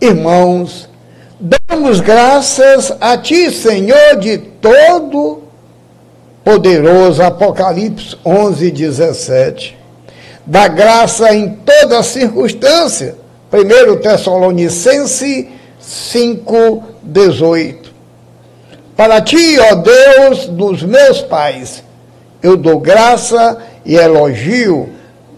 Irmãos, 0.00 0.88
damos 1.38 2.00
graças 2.00 2.96
a 2.98 3.18
Ti, 3.18 3.50
Senhor, 3.50 4.16
de 4.18 4.38
todo 4.38 5.42
poderoso. 6.42 7.22
Apocalipse 7.22 8.16
11:17 8.24 9.74
da 10.46 10.66
graça 10.66 11.34
em 11.34 11.56
toda 11.56 12.02
circunstância. 12.02 13.16
1 13.52 14.00
Tessalonicense 14.00 15.50
5,18. 15.78 17.83
Para 18.96 19.20
ti, 19.20 19.58
ó 19.58 19.74
Deus 19.74 20.46
dos 20.46 20.82
meus 20.82 21.20
pais, 21.20 21.82
eu 22.42 22.56
dou 22.56 22.78
graça 22.78 23.58
e 23.84 23.96
elogio. 23.96 24.90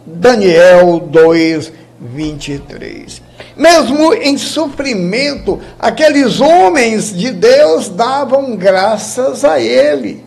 Daniel 0.04 1.00
2, 1.00 1.72
23. 2.00 3.22
Mesmo 3.56 4.14
em 4.14 4.38
sofrimento, 4.38 5.60
aqueles 5.78 6.40
homens 6.40 7.16
de 7.16 7.32
Deus 7.32 7.88
davam 7.88 8.54
graças 8.56 9.44
a 9.44 9.58
Ele. 9.58 10.24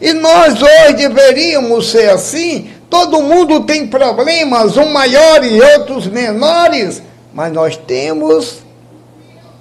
E 0.00 0.12
nós 0.12 0.60
hoje 0.60 0.92
deveríamos 0.94 1.90
ser 1.90 2.10
assim, 2.10 2.68
Todo 2.88 3.22
mundo 3.22 3.64
tem 3.64 3.86
problemas, 3.86 4.76
um 4.76 4.92
maior 4.92 5.44
e 5.44 5.60
outros 5.60 6.06
menores, 6.06 7.02
mas 7.34 7.52
nós 7.52 7.76
temos, 7.76 8.58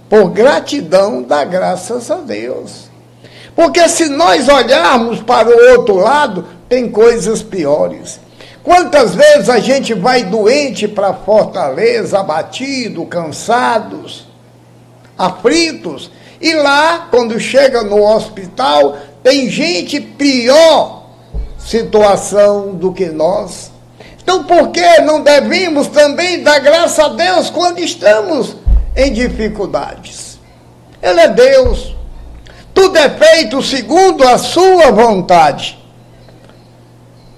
por 0.09 0.29
gratidão, 0.29 1.23
dar 1.23 1.45
graças 1.45 2.09
a 2.11 2.15
Deus. 2.15 2.89
Porque 3.55 3.87
se 3.87 4.09
nós 4.09 4.47
olharmos 4.47 5.21
para 5.21 5.49
o 5.49 5.71
outro 5.71 5.95
lado, 5.95 6.45
tem 6.67 6.89
coisas 6.89 7.41
piores. 7.41 8.19
Quantas 8.63 9.15
vezes 9.15 9.49
a 9.49 9.59
gente 9.59 9.93
vai 9.93 10.23
doente 10.23 10.87
para 10.87 11.13
Fortaleza, 11.13 12.19
abatido, 12.19 13.05
cansados, 13.05 14.25
aflitos, 15.17 16.11
e 16.41 16.53
lá, 16.53 17.07
quando 17.09 17.39
chega 17.39 17.81
no 17.83 18.03
hospital, 18.03 18.97
tem 19.23 19.49
gente 19.49 19.99
pior 19.99 21.05
situação 21.57 22.75
do 22.75 22.91
que 22.91 23.05
nós. 23.05 23.71
Então, 24.21 24.43
por 24.43 24.69
que 24.69 25.01
não 25.01 25.21
devemos 25.21 25.87
também 25.87 26.43
dar 26.43 26.59
graça 26.59 27.05
a 27.05 27.09
Deus 27.09 27.49
quando 27.49 27.79
estamos 27.79 28.55
em 28.95 29.11
dificuldades? 29.11 30.39
Ele 31.01 31.19
é 31.19 31.27
Deus. 31.27 31.95
Tudo 32.73 32.97
é 32.97 33.09
feito 33.09 33.61
segundo 33.61 34.27
a 34.27 34.37
sua 34.37 34.91
vontade. 34.91 35.77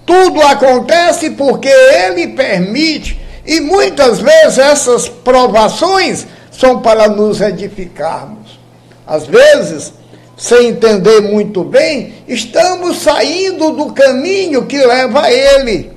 Tudo 0.05 0.41
acontece 0.41 1.31
porque 1.31 1.67
ele 1.67 2.29
permite. 2.29 3.19
E 3.45 3.59
muitas 3.59 4.19
vezes 4.19 4.57
essas 4.57 5.07
provações 5.07 6.25
são 6.51 6.81
para 6.81 7.07
nos 7.07 7.39
edificarmos. 7.39 8.57
Às 9.05 9.25
vezes, 9.25 9.93
sem 10.35 10.69
entender 10.69 11.21
muito 11.21 11.63
bem, 11.63 12.13
estamos 12.27 12.97
saindo 12.97 13.71
do 13.71 13.93
caminho 13.93 14.65
que 14.65 14.77
leva 14.77 15.23
a 15.23 15.31
ele. 15.31 15.91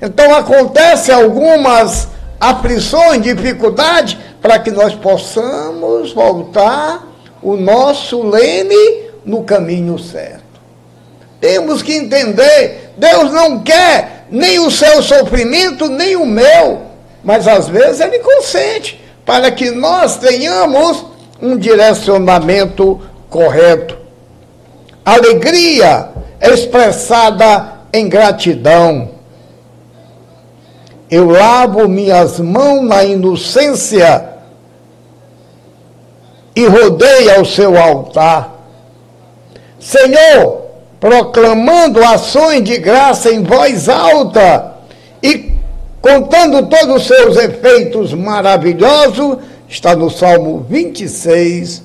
Então 0.00 0.34
acontece 0.34 1.12
algumas 1.12 2.08
aflições, 2.40 3.22
dificuldades, 3.22 4.16
para 4.40 4.58
que 4.58 4.70
nós 4.70 4.94
possamos 4.94 6.12
voltar 6.12 7.06
o 7.42 7.56
nosso 7.56 8.22
leme 8.22 9.10
no 9.24 9.44
caminho 9.44 9.98
certo. 9.98 10.44
Temos 11.40 11.82
que 11.82 11.94
entender, 11.94 12.92
Deus 12.96 13.32
não 13.32 13.60
quer 13.60 14.26
nem 14.30 14.58
o 14.58 14.70
seu 14.70 15.02
sofrimento, 15.02 15.88
nem 15.88 16.16
o 16.16 16.26
meu, 16.26 16.82
mas 17.24 17.48
às 17.48 17.68
vezes 17.68 18.00
ele 18.00 18.18
consente 18.20 19.00
para 19.24 19.50
que 19.50 19.70
nós 19.70 20.16
tenhamos 20.16 21.04
um 21.40 21.56
direcionamento 21.56 23.00
correto. 23.28 23.96
Alegria 25.04 26.08
expressada 26.40 27.80
em 27.92 28.08
gratidão. 28.08 29.09
Eu 31.10 31.28
lavo 31.28 31.88
minhas 31.88 32.38
mãos 32.38 32.82
na 32.82 33.02
inocência 33.04 34.28
e 36.54 36.64
rodei 36.66 37.30
ao 37.34 37.44
seu 37.44 37.76
altar. 37.76 38.54
Senhor, 39.80 40.66
proclamando 41.00 42.04
ações 42.04 42.62
de 42.62 42.78
graça 42.78 43.32
em 43.32 43.42
voz 43.42 43.88
alta 43.88 44.74
e 45.22 45.52
contando 46.00 46.68
todos 46.68 47.02
os 47.02 47.06
seus 47.06 47.36
efeitos 47.36 48.14
maravilhosos, 48.14 49.38
está 49.68 49.96
no 49.96 50.10
Salmo 50.10 50.64
26, 50.68 51.82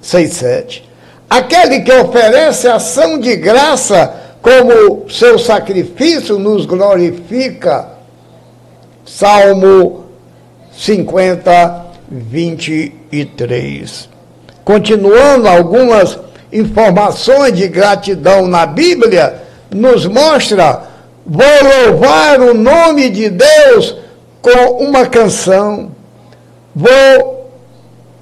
6, 0.00 0.32
7. 0.32 0.90
Aquele 1.28 1.80
que 1.80 1.92
oferece 1.92 2.68
ação 2.68 3.18
de 3.18 3.34
graça 3.34 4.14
como 4.40 5.10
seu 5.10 5.38
sacrifício 5.38 6.38
nos 6.38 6.64
glorifica. 6.64 7.95
Salmo 9.06 10.04
50, 10.72 11.86
23. 12.10 14.08
Continuando 14.64 15.48
algumas 15.48 16.18
informações 16.52 17.52
de 17.52 17.68
gratidão 17.68 18.48
na 18.48 18.66
Bíblia, 18.66 19.42
nos 19.70 20.06
mostra: 20.06 20.82
vou 21.24 21.46
louvar 21.86 22.40
o 22.40 22.52
nome 22.52 23.08
de 23.08 23.30
Deus 23.30 23.96
com 24.42 24.84
uma 24.84 25.06
canção, 25.06 25.92
vou 26.74 27.48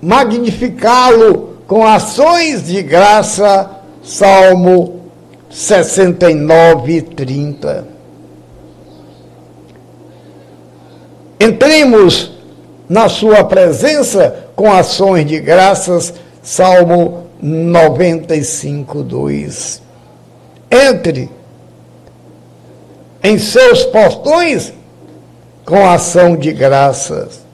magnificá-lo 0.03 1.61
com 1.67 1.87
ações 1.87 2.67
de 2.67 2.83
graça, 2.83 3.71
Salmo 4.03 5.01
69, 5.49 7.01
30. 7.01 7.94
Entremos 11.45 12.33
na 12.89 13.07
sua 13.07 13.45
presença 13.45 14.49
com 14.57 14.73
ações 14.73 15.27
de 15.27 15.39
graças, 15.39 16.15
Salmo 16.43 17.27
95, 17.39 19.03
2. 19.03 19.83
Entre 20.71 21.29
em 23.23 23.39
seus 23.39 23.85
portões 23.85 24.73
com 25.67 25.87
ação 25.87 26.35
de 26.35 26.51
graças. 26.51 27.45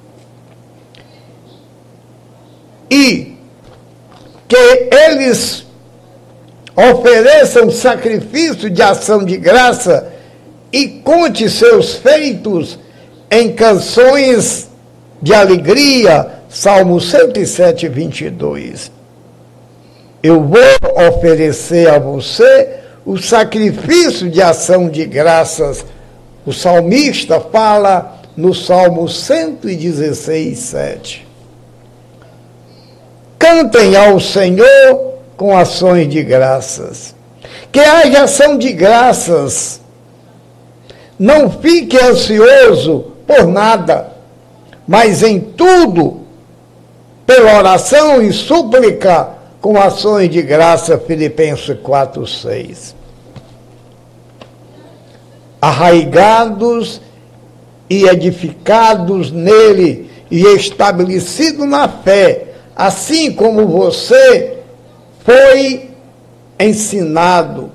E 2.88 3.36
que 4.46 4.88
eles 4.92 5.66
ofereçam 6.76 7.72
sacrifício 7.72 8.70
de 8.70 8.82
ação 8.82 9.24
de 9.24 9.36
graça 9.36 10.12
e 10.72 10.86
conte 10.86 11.50
seus 11.50 11.94
feitos 11.96 12.78
em 13.30 13.52
canções 13.52 14.68
de 15.22 15.32
alegria, 15.32 16.40
Salmo 16.48 17.00
107, 17.00 17.88
22. 17.88 18.90
Eu 20.22 20.42
vou 20.42 21.08
oferecer 21.08 21.88
a 21.88 21.98
você 21.98 22.80
o 23.06 23.16
sacrifício 23.16 24.28
de 24.28 24.42
ação 24.42 24.88
de 24.88 25.04
graças. 25.06 25.84
O 26.44 26.52
salmista 26.52 27.40
fala 27.40 28.20
no 28.36 28.52
Salmo 28.52 29.08
116, 29.08 30.58
7. 30.58 31.28
Cantem 33.38 33.96
ao 33.96 34.18
Senhor 34.18 35.14
com 35.36 35.56
ações 35.56 36.08
de 36.08 36.22
graças. 36.22 37.14
Que 37.70 37.80
haja 37.80 38.24
ação 38.24 38.58
de 38.58 38.72
graças. 38.72 39.80
Não 41.18 41.50
fique 41.50 41.96
ansioso 41.98 43.09
por 43.30 43.46
nada, 43.46 44.12
mas 44.88 45.22
em 45.22 45.38
tudo, 45.38 46.22
pela 47.24 47.58
oração 47.58 48.20
e 48.20 48.32
súplica, 48.32 49.28
com 49.60 49.80
ações 49.80 50.28
de 50.28 50.42
graça, 50.42 50.98
Filipenses 50.98 51.78
4, 51.80 52.26
6. 52.26 52.96
Arraigados 55.62 57.00
e 57.88 58.04
edificados 58.04 59.30
nele 59.30 60.10
e 60.28 60.42
estabelecidos 60.56 61.68
na 61.68 61.88
fé, 61.88 62.54
assim 62.74 63.32
como 63.32 63.64
você 63.68 64.58
foi 65.24 65.88
ensinado, 66.58 67.70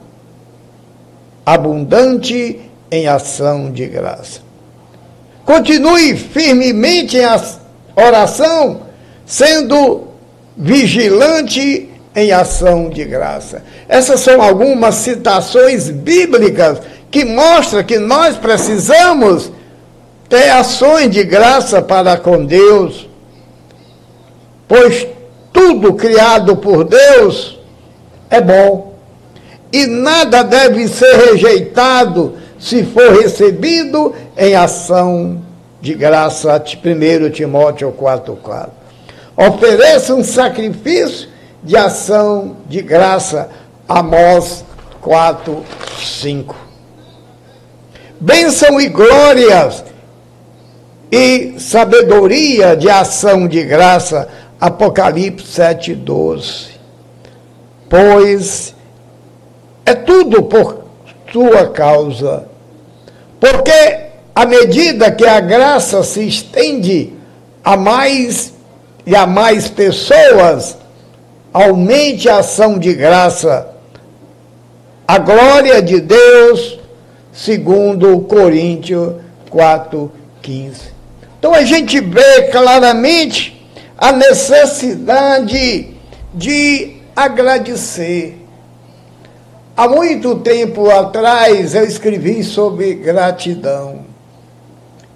abundante 1.46 2.60
em 2.92 3.08
ação 3.08 3.72
de 3.72 3.86
graça. 3.86 4.45
Continue 5.46 6.18
firmemente 6.18 7.18
em 7.18 7.26
oração, 7.96 8.82
sendo 9.26 10.08
vigilante 10.58 11.90
em 12.16 12.32
ação 12.32 12.90
de 12.90 13.04
graça. 13.06 13.64
Essas 13.88 14.22
são 14.22 14.42
algumas 14.42 14.96
citações 14.96 15.90
bíblicas 15.90 16.80
que 17.12 17.24
mostram 17.24 17.84
que 17.84 18.00
nós 18.00 18.36
precisamos 18.38 19.52
ter 20.28 20.50
ações 20.50 21.12
de 21.12 21.24
graça 21.24 21.82
para 21.82 22.18
com 22.18 22.44
Deus, 22.44 23.08
pois 24.68 25.08
tudo 25.54 25.94
criado 25.94 26.58
por 26.58 26.84
Deus 26.84 27.60
é 28.30 28.42
bom 28.42 28.96
e 29.72 29.86
nada 29.86 30.44
deve 30.44 30.88
ser 30.88 31.16
rejeitado 31.16 32.38
se 32.60 32.84
for 32.84 33.22
recebido 33.22 34.14
em 34.38 34.56
ação 34.56 35.42
de 35.82 35.94
graça. 35.94 36.62
1 36.62 37.30
Timóteo 37.32 37.92
4,4. 37.92 38.70
Ofereça 39.38 40.16
um 40.16 40.24
sacrifício 40.24 41.30
de 41.64 41.76
ação 41.76 42.58
de 42.68 42.82
graça. 42.82 43.50
Amós 43.88 44.64
4, 45.02 45.64
5. 46.00 46.56
Bênção 48.20 48.80
e 48.80 48.88
glórias 48.88 49.84
e 51.12 51.60
sabedoria 51.60 52.76
de 52.76 52.90
ação 52.90 53.48
de 53.48 53.64
graça. 53.64 54.28
Apocalipse 54.60 55.46
7, 55.48 55.94
12. 55.94 56.76
Pois 57.90 58.74
é 59.86 59.94
tudo 59.94 60.44
por 60.44 60.85
tua 61.36 61.68
causa. 61.68 62.48
Porque 63.42 63.98
à 64.34 64.46
medida 64.46 65.12
que 65.12 65.26
a 65.26 65.42
graça 65.42 66.02
se 66.02 66.26
estende 66.26 67.12
a 67.62 67.76
mais 67.76 68.54
e 69.06 69.14
a 69.14 69.28
mais 69.28 69.68
pessoas, 69.68 70.78
aumente 71.52 72.30
a 72.30 72.38
ação 72.38 72.80
de 72.80 72.94
graça, 72.94 73.68
a 75.06 75.18
glória 75.18 75.82
de 75.82 76.00
Deus, 76.00 76.80
segundo 77.34 78.22
Coríntios 78.22 79.16
4,15. 79.52 80.72
Então 81.38 81.54
a 81.54 81.64
gente 81.64 82.00
vê 82.00 82.44
claramente 82.44 83.70
a 83.98 84.14
necessidade 84.14 85.90
de 86.34 86.96
agradecer. 87.14 88.45
Há 89.78 89.90
muito 89.90 90.36
tempo 90.36 90.90
atrás 90.90 91.76
eu 91.76 91.84
escrevi 91.84 92.46
sobre 92.46 92.94
gratidão 92.94 94.06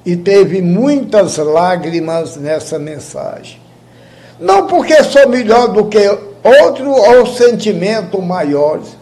e 0.06 0.18
teve 0.18 0.62
muitas 0.62 1.38
lágrimas 1.38 2.36
nessa 2.36 2.78
mensagem. 2.78 3.58
Não 4.38 4.68
porque 4.68 5.02
sou 5.02 5.30
melhor 5.30 5.70
do 5.70 5.86
que 5.86 6.06
outro 6.44 6.92
ou 6.92 7.26
sentimento 7.26 8.22
maiores, 8.22 8.98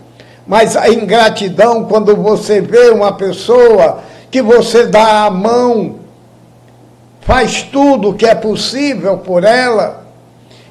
mas 0.46 0.78
a 0.78 0.90
ingratidão 0.90 1.86
quando 1.86 2.16
você 2.16 2.62
vê 2.62 2.92
uma 2.92 3.14
pessoa 3.14 4.04
que 4.30 4.44
você 4.44 4.86
dá 4.86 5.26
a 5.26 5.32
mão, 5.32 5.96
faz 7.22 7.64
tudo 7.64 8.10
o 8.10 8.14
que 8.14 8.28
é 8.28 8.36
possível 8.36 9.18
por 9.18 9.44
ela, 9.44 10.06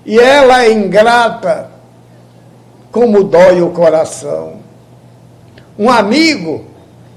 e 0.05 0.17
ela 0.17 0.63
é 0.63 0.71
ingrata, 0.71 1.71
como 2.93 3.25
dói 3.25 3.61
o 3.63 3.71
coração. 3.71 4.66
Um 5.79 5.91
amigo 5.91 6.65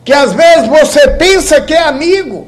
que 0.03 0.14
às 0.14 0.34
vezes 0.34 0.68
você 0.68 1.07
pensa 1.10 1.62
que 1.62 1.74
é 1.74 1.84
amigo, 1.84 2.47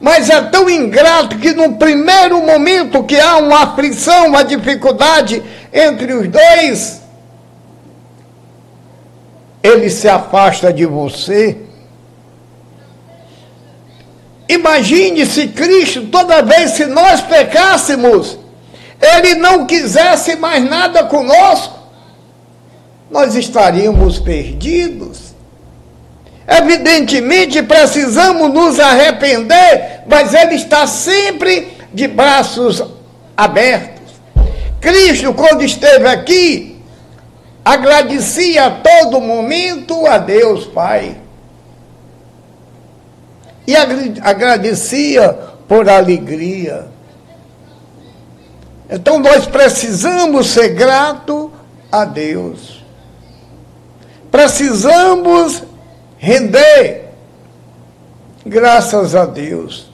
mas 0.00 0.28
é 0.28 0.40
tão 0.42 0.68
ingrato 0.68 1.38
que 1.38 1.52
no 1.52 1.76
primeiro 1.76 2.40
momento 2.42 3.04
que 3.04 3.18
há 3.18 3.38
uma 3.38 3.64
aflição, 3.64 4.26
uma 4.26 4.44
dificuldade 4.44 5.42
entre 5.72 6.12
os 6.12 6.28
dois, 6.28 7.02
ele 9.62 9.88
se 9.88 10.08
afasta 10.08 10.72
de 10.72 10.84
você. 10.84 11.56
Imagine 14.46 15.24
se 15.24 15.48
Cristo, 15.48 16.06
toda 16.08 16.42
vez 16.42 16.72
que 16.72 16.84
nós 16.84 17.22
pecássemos, 17.22 18.38
ele 19.00 19.34
não 19.36 19.66
quisesse 19.66 20.36
mais 20.36 20.62
nada 20.62 21.04
conosco, 21.04 21.78
nós 23.10 23.34
estaríamos 23.34 24.18
perdidos. 24.18 25.34
Evidentemente 26.46 27.62
precisamos 27.62 28.52
nos 28.52 28.78
arrepender, 28.78 30.02
mas 30.06 30.34
Ele 30.34 30.54
está 30.54 30.86
sempre 30.86 31.68
de 31.92 32.06
braços 32.06 32.82
abertos. 33.36 33.94
Cristo, 34.80 35.32
quando 35.32 35.64
esteve 35.64 36.06
aqui, 36.06 36.82
agradecia 37.64 38.66
a 38.66 38.70
todo 38.70 39.20
momento 39.20 40.06
a 40.06 40.18
Deus 40.18 40.66
Pai. 40.66 41.16
E 43.66 43.74
agradecia 43.74 45.32
por 45.66 45.88
alegria. 45.88 46.86
Então 48.90 49.18
nós 49.18 49.46
precisamos 49.46 50.48
ser 50.48 50.74
grato 50.74 51.50
a 51.90 52.04
Deus. 52.04 52.73
Precisamos 54.34 55.62
render, 56.18 57.04
graças 58.44 59.14
a 59.14 59.26
Deus. 59.26 59.88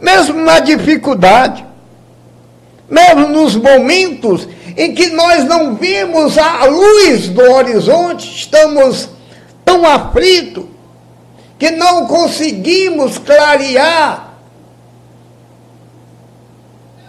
Mesmo 0.00 0.40
na 0.40 0.58
dificuldade, 0.58 1.66
mesmo 2.88 3.28
nos 3.28 3.54
momentos 3.56 4.48
em 4.74 4.94
que 4.94 5.10
nós 5.10 5.44
não 5.44 5.76
vimos 5.76 6.38
a 6.38 6.64
luz 6.64 7.28
do 7.28 7.42
horizonte, 7.42 8.34
estamos 8.34 9.10
tão 9.66 9.84
aflitos 9.84 10.64
que 11.58 11.70
não 11.70 12.06
conseguimos 12.06 13.18
clarear. 13.18 14.32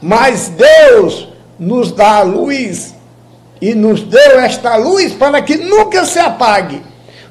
Mas 0.01 0.49
Deus 0.49 1.29
nos 1.57 1.93
dá 1.93 2.17
a 2.17 2.23
luz 2.23 2.98
e 3.61 3.75
nos 3.75 4.01
deu 4.03 4.39
esta 4.39 4.75
luz 4.75 5.13
para 5.13 5.41
que 5.41 5.57
nunca 5.57 6.05
se 6.05 6.19
apague. 6.19 6.81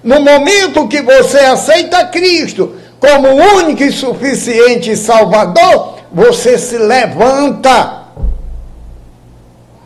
No 0.03 0.20
momento 0.20 0.89
que 0.89 1.03
você 1.03 1.39
aceita 1.39 2.07
Cristo 2.07 2.74
como 3.01 3.29
único 3.29 3.83
e 3.83 3.93
suficiente 3.93 4.97
Salvador, 4.97 5.99
você 6.12 6.59
se 6.59 6.76
levanta. 6.79 8.05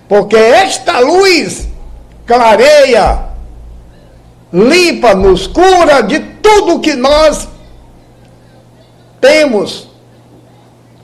Porque 0.08 0.36
esta 0.36 0.98
luz 1.00 1.68
clareia, 2.26 3.20
limpa-nos, 4.52 5.46
cura 5.46 6.02
de 6.02 6.18
tudo 6.18 6.80
que 6.80 6.94
nós 6.94 7.48
temos. 9.20 9.88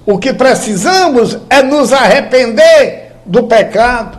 O 0.04 0.18
que 0.18 0.32
precisamos 0.32 1.38
é 1.50 1.62
nos 1.62 1.92
arrepender, 1.92 3.12
do 3.24 3.44
pecado, 3.44 4.17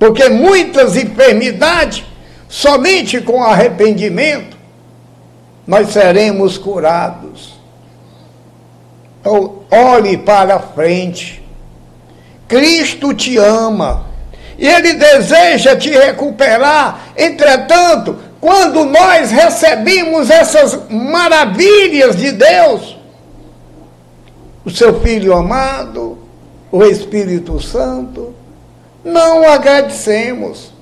porque 0.00 0.30
muitas 0.30 0.96
enfermidades, 0.96 2.02
somente 2.48 3.20
com 3.20 3.44
arrependimento, 3.44 4.56
nós 5.66 5.90
seremos 5.90 6.56
curados. 6.56 7.60
Então, 9.20 9.58
olhe 9.70 10.16
para 10.16 10.58
frente. 10.58 11.44
Cristo 12.48 13.12
te 13.12 13.36
ama. 13.36 14.06
E 14.58 14.66
Ele 14.66 14.94
deseja 14.94 15.76
te 15.76 15.90
recuperar. 15.90 17.12
Entretanto, 17.14 18.16
quando 18.40 18.86
nós 18.86 19.30
recebemos 19.30 20.30
essas 20.30 20.88
maravilhas 20.88 22.16
de 22.16 22.32
Deus, 22.32 22.96
o 24.64 24.70
seu 24.70 24.98
Filho 25.02 25.34
amado, 25.34 26.16
o 26.72 26.82
Espírito 26.84 27.60
Santo, 27.60 28.39
não 29.04 29.48
agradecemos. 29.48 30.72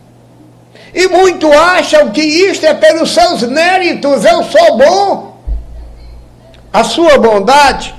E 0.95 1.07
muito 1.09 1.53
acham 1.53 2.11
que 2.11 2.23
isto 2.23 2.65
é 2.65 2.75
pelos 2.75 3.13
seus 3.13 3.43
méritos, 3.43 4.25
eu 4.25 4.43
sou 4.45 4.79
bom. 4.79 5.39
A 6.73 6.85
sua 6.85 7.19
bondade 7.19 7.95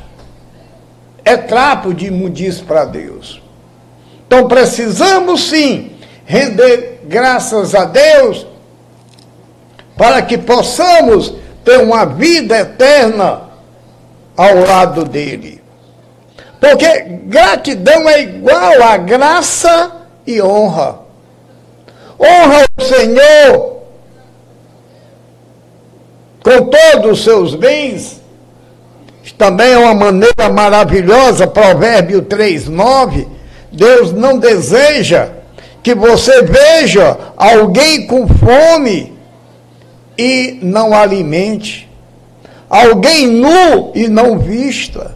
é 1.23 1.37
trapo 1.37 1.93
de 1.93 2.07
imundício 2.07 2.65
para 2.65 2.85
Deus. 2.85 3.41
Então 4.27 4.47
precisamos 4.47 5.49
sim 5.49 5.91
render 6.25 7.01
graças 7.05 7.73
a 7.73 7.85
Deus 7.85 8.45
para 9.97 10.21
que 10.21 10.37
possamos 10.37 11.33
ter 11.63 11.79
uma 11.79 12.05
vida 12.05 12.57
eterna 12.59 13.41
ao 14.37 14.55
lado 14.55 15.03
dele. 15.03 15.61
Porque 16.59 17.01
gratidão 17.25 18.07
é 18.09 18.21
igual 18.21 18.83
a 18.83 18.97
graça 18.97 19.98
e 20.29 20.41
honra. 20.41 20.99
Honra 22.19 22.65
o 22.77 22.81
Senhor 22.83 23.79
com 26.43 26.69
todos 26.69 27.11
os 27.11 27.23
seus 27.23 27.55
bens. 27.55 28.19
Também 29.37 29.71
é 29.71 29.77
uma 29.77 29.93
maneira 29.93 30.49
maravilhosa, 30.49 31.47
Provérbio 31.47 32.21
3, 32.21 32.67
9. 32.67 33.27
Deus 33.71 34.11
não 34.11 34.37
deseja 34.37 35.29
que 35.81 35.95
você 35.95 36.41
veja 36.41 37.17
alguém 37.37 38.05
com 38.05 38.27
fome 38.27 39.17
e 40.17 40.59
não 40.61 40.93
alimente, 40.93 41.89
alguém 42.69 43.27
nu 43.27 43.93
e 43.95 44.09
não 44.09 44.37
vista, 44.37 45.15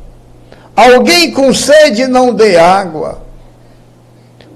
alguém 0.74 1.32
com 1.32 1.54
sede 1.54 2.04
e 2.04 2.08
não 2.08 2.34
dê 2.34 2.58
água. 2.58 3.23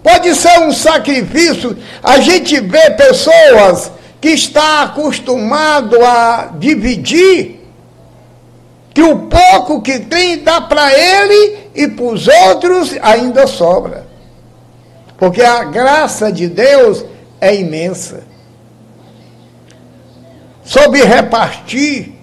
Pode 0.08 0.34
ser 0.36 0.60
um 0.62 0.72
sacrifício. 0.72 1.76
A 2.02 2.22
gente 2.22 2.62
vê 2.62 2.92
pessoas 2.92 3.92
que 4.22 4.30
está 4.30 4.84
acostumado 4.84 6.02
a 6.02 6.54
dividir, 6.58 7.60
que 8.94 9.02
o 9.02 9.28
pouco 9.28 9.82
que 9.82 10.00
tem 10.00 10.42
dá 10.42 10.62
para 10.62 10.98
ele 10.98 11.58
e 11.76 11.90
para 11.90 12.06
os 12.06 12.26
outros 12.26 12.96
ainda 13.02 13.48
sobra. 13.48 14.08
Porque 15.18 15.42
a 15.42 15.66
graça 15.66 16.32
de 16.32 16.48
Deus 16.48 17.04
é 17.42 17.54
imensa. 17.54 18.24
Sobre 20.64 21.04
repartir 21.04 22.14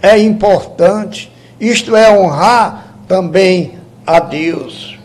é 0.00 0.18
importante. 0.18 1.30
Isto 1.60 1.94
é 1.94 2.10
honrar 2.10 2.94
também 3.06 3.78
a 4.06 4.18
Deus. 4.18 4.97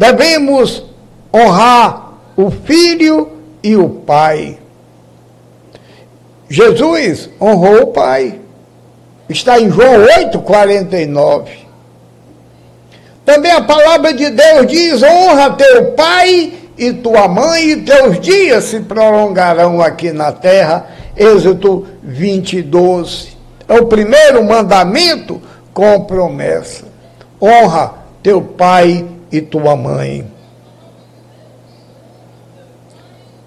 Devemos 0.00 0.82
honrar 1.30 2.14
o 2.34 2.50
filho 2.50 3.32
e 3.62 3.76
o 3.76 3.86
pai. 3.86 4.58
Jesus 6.48 7.28
honrou 7.38 7.82
o 7.82 7.86
pai. 7.88 8.40
Está 9.28 9.60
em 9.60 9.70
João 9.70 10.02
8, 10.18 10.38
49. 10.38 11.52
Também 13.26 13.52
a 13.52 13.60
palavra 13.60 14.14
de 14.14 14.30
Deus 14.30 14.66
diz: 14.68 15.02
honra 15.02 15.50
teu 15.50 15.92
pai 15.92 16.54
e 16.78 16.94
tua 16.94 17.28
mãe, 17.28 17.72
e 17.72 17.76
teus 17.82 18.18
dias 18.18 18.64
se 18.64 18.80
prolongarão 18.80 19.82
aqui 19.82 20.12
na 20.12 20.32
terra. 20.32 20.86
Êxodo 21.14 21.86
20, 22.02 22.62
12. 22.62 23.36
É 23.68 23.78
o 23.78 23.84
primeiro 23.84 24.42
mandamento 24.42 25.42
com 25.74 26.04
promessa. 26.04 26.86
Honra 27.38 27.96
teu 28.22 28.40
pai 28.40 29.19
e 29.30 29.40
tua 29.40 29.76
mãe. 29.76 30.26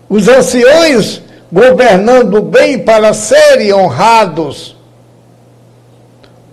Os 0.09 0.27
anciões 0.27 1.21
governando 1.51 2.41
bem 2.41 2.79
para 2.79 3.13
serem 3.13 3.73
honrados. 3.73 4.75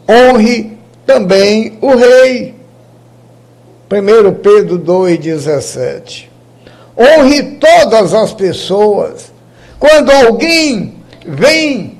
Honre 0.09 0.79
também 1.07 1.79
o 1.81 1.95
rei. 1.95 2.55
1 3.91 4.35
Pedro 4.35 4.79
2,17. 4.79 6.29
Honre 6.97 7.43
todas 7.59 8.13
as 8.13 8.33
pessoas. 8.33 9.33
Quando 9.79 10.11
alguém 10.11 10.97
vem, 11.27 11.99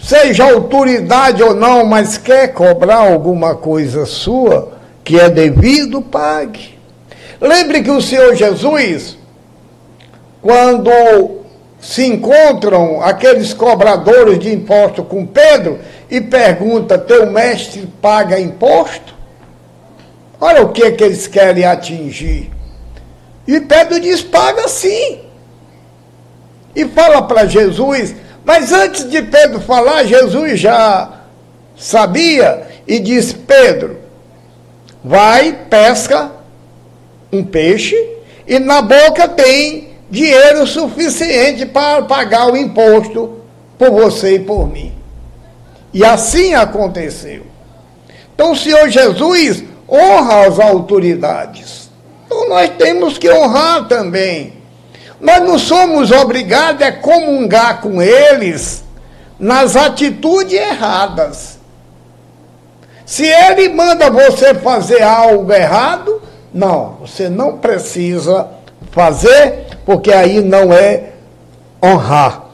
seja 0.00 0.44
autoridade 0.44 1.42
ou 1.42 1.54
não, 1.54 1.84
mas 1.84 2.16
quer 2.16 2.52
cobrar 2.52 2.98
alguma 2.98 3.56
coisa 3.56 4.06
sua, 4.06 4.72
que 5.04 5.18
é 5.18 5.28
devido, 5.28 6.00
pague. 6.02 6.78
Lembre 7.40 7.82
que 7.82 7.90
o 7.90 8.00
Senhor 8.00 8.34
Jesus, 8.34 9.16
quando 10.40 10.90
se 11.80 12.06
encontram 12.06 13.02
aqueles 13.02 13.52
cobradores 13.52 14.38
de 14.38 14.52
imposto 14.52 15.02
com 15.02 15.26
Pedro 15.26 15.80
e 16.08 16.20
pergunta: 16.20 16.96
Teu 16.96 17.26
mestre 17.26 17.88
paga 18.00 18.38
imposto? 18.38 19.14
Olha 20.40 20.62
o 20.62 20.70
que, 20.70 20.84
é 20.84 20.92
que 20.92 21.02
eles 21.02 21.26
querem 21.26 21.64
atingir. 21.64 22.50
E 23.46 23.60
Pedro 23.60 23.98
diz: 24.00 24.22
Paga 24.22 24.68
sim. 24.68 25.20
E 26.74 26.86
fala 26.86 27.22
para 27.22 27.46
Jesus, 27.46 28.14
mas 28.44 28.72
antes 28.72 29.08
de 29.10 29.20
Pedro 29.22 29.60
falar, 29.60 30.04
Jesus 30.04 30.58
já 30.60 31.22
sabia 31.76 32.66
e 32.86 32.98
diz: 33.00 33.32
Pedro, 33.32 34.01
vai, 35.04 35.52
pesca 35.68 36.30
um 37.32 37.42
peixe 37.42 37.96
e 38.46 38.58
na 38.58 38.82
boca 38.82 39.26
tem 39.26 39.88
dinheiro 40.10 40.66
suficiente 40.66 41.64
para 41.64 42.02
pagar 42.02 42.52
o 42.52 42.56
imposto 42.56 43.40
por 43.78 43.90
você 43.90 44.36
e 44.36 44.40
por 44.40 44.68
mim. 44.68 44.92
E 45.92 46.04
assim 46.04 46.54
aconteceu. 46.54 47.46
Então 48.34 48.52
o 48.52 48.56
Senhor 48.56 48.88
Jesus 48.88 49.64
honra 49.88 50.46
as 50.46 50.58
autoridades. 50.58 51.90
Então 52.26 52.48
nós 52.48 52.70
temos 52.78 53.18
que 53.18 53.30
honrar 53.30 53.88
também. 53.88 54.54
Nós 55.20 55.40
não 55.42 55.58
somos 55.58 56.10
obrigados 56.10 56.82
a 56.82 56.92
comungar 56.92 57.80
com 57.80 58.02
eles 58.02 58.82
nas 59.38 59.76
atitudes 59.76 60.54
erradas. 60.54 61.51
Se 63.12 63.26
ele 63.26 63.68
manda 63.68 64.08
você 64.08 64.54
fazer 64.54 65.02
algo 65.02 65.52
errado, 65.52 66.22
não, 66.50 66.96
você 67.00 67.28
não 67.28 67.58
precisa 67.58 68.48
fazer, 68.90 69.66
porque 69.84 70.10
aí 70.10 70.40
não 70.40 70.72
é 70.72 71.10
honrar. 71.84 72.44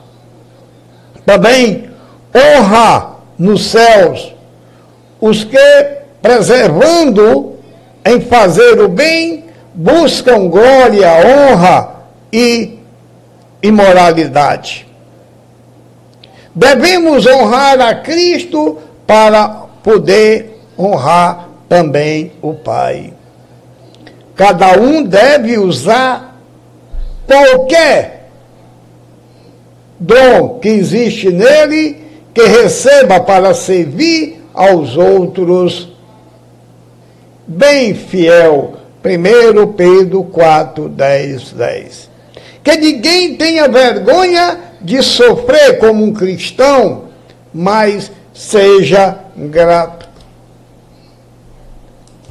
Também 1.24 1.88
honrar 2.34 3.18
nos 3.38 3.70
céus 3.70 4.34
os 5.20 5.44
que, 5.44 5.96
preservando 6.20 7.54
em 8.04 8.20
fazer 8.20 8.80
o 8.80 8.88
bem, 8.88 9.44
buscam 9.72 10.48
glória, 10.48 11.08
honra 11.24 11.88
e 12.32 12.80
imoralidade. 13.62 14.88
Devemos 16.52 17.28
honrar 17.28 17.80
a 17.80 17.94
Cristo 17.94 18.78
para 19.06 19.67
poder 19.82 20.60
honrar 20.78 21.48
também 21.68 22.32
o 22.40 22.54
Pai. 22.54 23.12
Cada 24.34 24.78
um 24.78 25.02
deve 25.02 25.58
usar 25.58 26.40
qualquer 27.26 28.30
dom 29.98 30.58
que 30.60 30.68
existe 30.68 31.30
nele 31.30 31.96
que 32.32 32.44
receba 32.44 33.18
para 33.20 33.52
servir 33.52 34.44
aos 34.54 34.96
outros 34.96 35.92
bem 37.46 37.94
fiel. 37.94 38.74
1 39.04 39.72
Pedro 39.72 40.24
4, 40.24 40.88
10, 40.88 41.52
10. 41.52 42.10
Que 42.62 42.76
ninguém 42.76 43.36
tenha 43.36 43.68
vergonha 43.68 44.58
de 44.80 45.02
sofrer 45.02 45.78
como 45.78 46.04
um 46.04 46.12
cristão, 46.12 47.04
mas 47.52 48.10
seja 48.38 49.18
grato. 49.36 50.08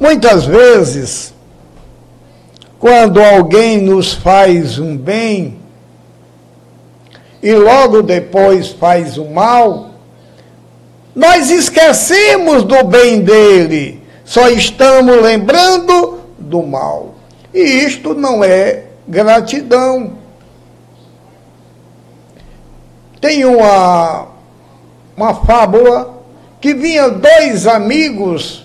Muitas 0.00 0.46
vezes 0.46 1.34
quando 2.78 3.22
alguém 3.22 3.82
nos 3.82 4.14
faz 4.14 4.78
um 4.78 4.96
bem 4.96 5.58
e 7.42 7.52
logo 7.52 8.02
depois 8.02 8.68
faz 8.68 9.18
o 9.18 9.26
mal, 9.26 9.90
nós 11.14 11.50
esquecemos 11.50 12.62
do 12.62 12.84
bem 12.84 13.20
dele, 13.20 14.02
só 14.24 14.48
estamos 14.48 15.20
lembrando 15.20 16.20
do 16.38 16.62
mal. 16.62 17.16
E 17.52 17.60
isto 17.60 18.14
não 18.14 18.42
é 18.42 18.84
gratidão. 19.06 20.12
Tem 23.20 23.44
uma, 23.44 24.28
uma 25.18 25.34
fábula 25.34 26.22
que 26.60 26.72
vinha 26.72 27.10
dois 27.10 27.66
amigos, 27.66 28.64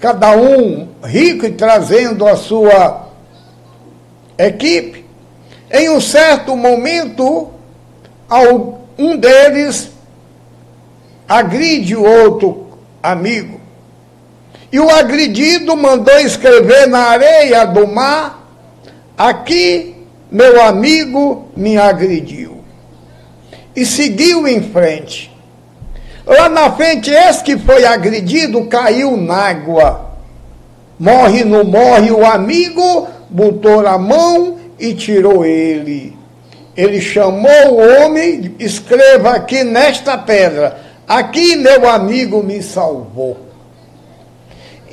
cada 0.00 0.36
um 0.36 0.88
rico 1.04 1.46
e 1.46 1.52
trazendo 1.52 2.26
a 2.26 2.34
sua 2.36 3.06
equipe. 4.36 5.06
Em 5.70 5.88
um 5.90 6.00
certo 6.00 6.56
momento, 6.56 7.50
um 8.98 9.16
deles 9.16 9.92
agride 11.28 11.94
o 11.94 12.04
outro 12.04 12.66
amigo. 13.00 13.60
E 14.72 14.80
o 14.80 14.90
agredido 14.90 15.76
mandou 15.76 16.18
escrever 16.18 16.88
na 16.88 17.10
areia 17.10 17.64
do 17.64 17.86
mar: 17.86 18.44
Aqui 19.16 19.94
meu 20.32 20.60
amigo 20.62 21.48
me 21.56 21.78
agrediu. 21.78 22.64
E 23.76 23.86
seguiu 23.86 24.48
em 24.48 24.60
frente. 24.60 25.31
Lá 26.26 26.48
na 26.48 26.70
frente, 26.72 27.10
esse 27.10 27.42
que 27.42 27.58
foi 27.58 27.84
agredido 27.84 28.64
caiu 28.66 29.16
na 29.16 29.34
água. 29.34 30.12
Morre, 30.98 31.44
não 31.44 31.64
morre, 31.64 32.10
o 32.12 32.24
amigo 32.24 33.08
botou 33.28 33.86
a 33.86 33.98
mão 33.98 34.58
e 34.78 34.94
tirou 34.94 35.44
ele. 35.44 36.16
Ele 36.76 37.00
chamou 37.00 37.72
o 37.72 38.04
homem, 38.04 38.54
escreva 38.58 39.30
aqui 39.30 39.64
nesta 39.64 40.16
pedra: 40.16 40.78
Aqui 41.06 41.56
meu 41.56 41.88
amigo 41.88 42.42
me 42.42 42.62
salvou. 42.62 43.36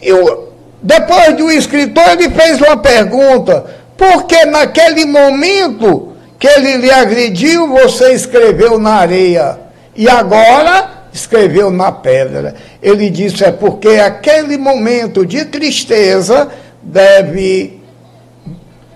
Eu, 0.01 0.51
depois 0.81 1.35
do 1.37 1.51
escritor, 1.51 2.09
ele 2.09 2.29
fez 2.31 2.59
uma 2.59 2.77
pergunta: 2.77 3.65
por 3.95 4.25
que 4.25 4.45
naquele 4.45 5.05
momento 5.05 6.13
que 6.39 6.47
ele 6.47 6.77
lhe 6.77 6.91
agrediu, 6.91 7.67
você 7.67 8.13
escreveu 8.13 8.79
na 8.79 8.95
areia? 8.95 9.59
E 9.95 10.09
agora 10.09 10.98
escreveu 11.11 11.71
na 11.71 11.91
pedra. 11.91 12.55
Ele 12.81 13.09
disse: 13.09 13.43
é 13.43 13.51
porque 13.51 13.89
aquele 13.89 14.57
momento 14.57 15.25
de 15.25 15.45
tristeza 15.45 16.49
deve 16.81 17.81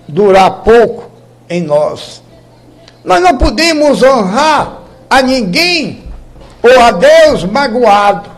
durar 0.08 0.64
pouco 0.64 1.12
em 1.50 1.62
nós. 1.62 2.22
Nós 3.04 3.22
não 3.22 3.38
podemos 3.38 4.02
honrar 4.02 4.82
a 5.10 5.22
ninguém 5.22 6.04
ou 6.62 6.80
a 6.80 6.92
Deus 6.92 7.44
magoado. 7.44 8.32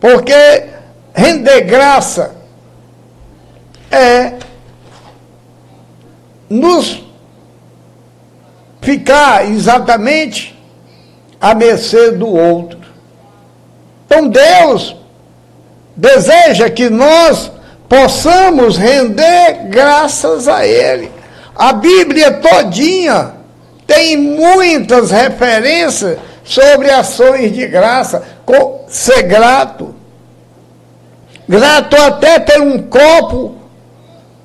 Porque 0.00 0.64
render 1.14 1.62
graça 1.62 2.34
é 3.90 4.34
nos 6.48 7.02
ficar 8.82 9.48
exatamente 9.50 10.58
à 11.40 11.54
mercê 11.54 12.10
do 12.10 12.28
outro. 12.28 12.78
Então 14.04 14.28
Deus 14.28 14.94
deseja 15.96 16.68
que 16.68 16.90
nós 16.90 17.50
possamos 17.88 18.76
render 18.76 19.68
graças 19.70 20.46
a 20.46 20.66
Ele. 20.66 21.10
A 21.54 21.72
Bíblia 21.72 22.32
todinha 22.32 23.32
tem 23.86 24.16
muitas 24.16 25.10
referências 25.10 26.18
sobre 26.44 26.90
ações 26.90 27.52
de 27.52 27.66
graça, 27.66 28.22
ser 28.88 29.22
grato. 29.22 29.94
Grato 31.48 31.96
até 31.96 32.38
ter 32.38 32.60
um 32.60 32.82
copo 32.82 33.56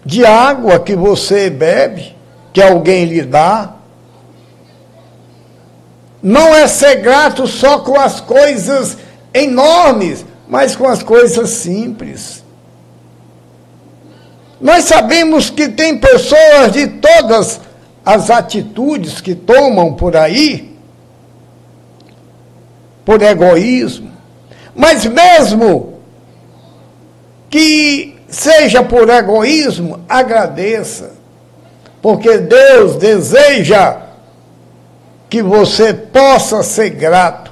de 0.05 0.25
água 0.25 0.79
que 0.79 0.95
você 0.95 1.49
bebe, 1.49 2.15
que 2.53 2.61
alguém 2.61 3.05
lhe 3.05 3.21
dá. 3.21 3.76
Não 6.21 6.55
é 6.55 6.67
ser 6.67 6.95
grato 6.95 7.45
só 7.45 7.79
com 7.79 7.99
as 7.99 8.19
coisas 8.19 8.97
enormes, 9.33 10.25
mas 10.47 10.75
com 10.75 10.87
as 10.87 11.03
coisas 11.03 11.49
simples. 11.49 12.43
Nós 14.59 14.85
sabemos 14.85 15.49
que 15.49 15.69
tem 15.69 15.97
pessoas 15.97 16.71
de 16.71 16.87
todas 16.87 17.61
as 18.03 18.29
atitudes 18.29 19.21
que 19.21 19.35
tomam 19.35 19.93
por 19.93 20.15
aí, 20.15 20.75
por 23.05 23.21
egoísmo, 23.21 24.11
mas 24.75 25.05
mesmo 25.05 25.99
que 27.49 28.17
seja 28.27 28.83
por 28.83 29.09
egoísmo, 29.09 29.99
agradeça, 30.09 31.11
porque 32.01 32.37
Deus 32.39 32.95
deseja 32.95 34.06
que 35.29 35.41
você 35.41 35.93
possa 35.93 36.63
ser 36.63 36.91
grato. 36.91 37.51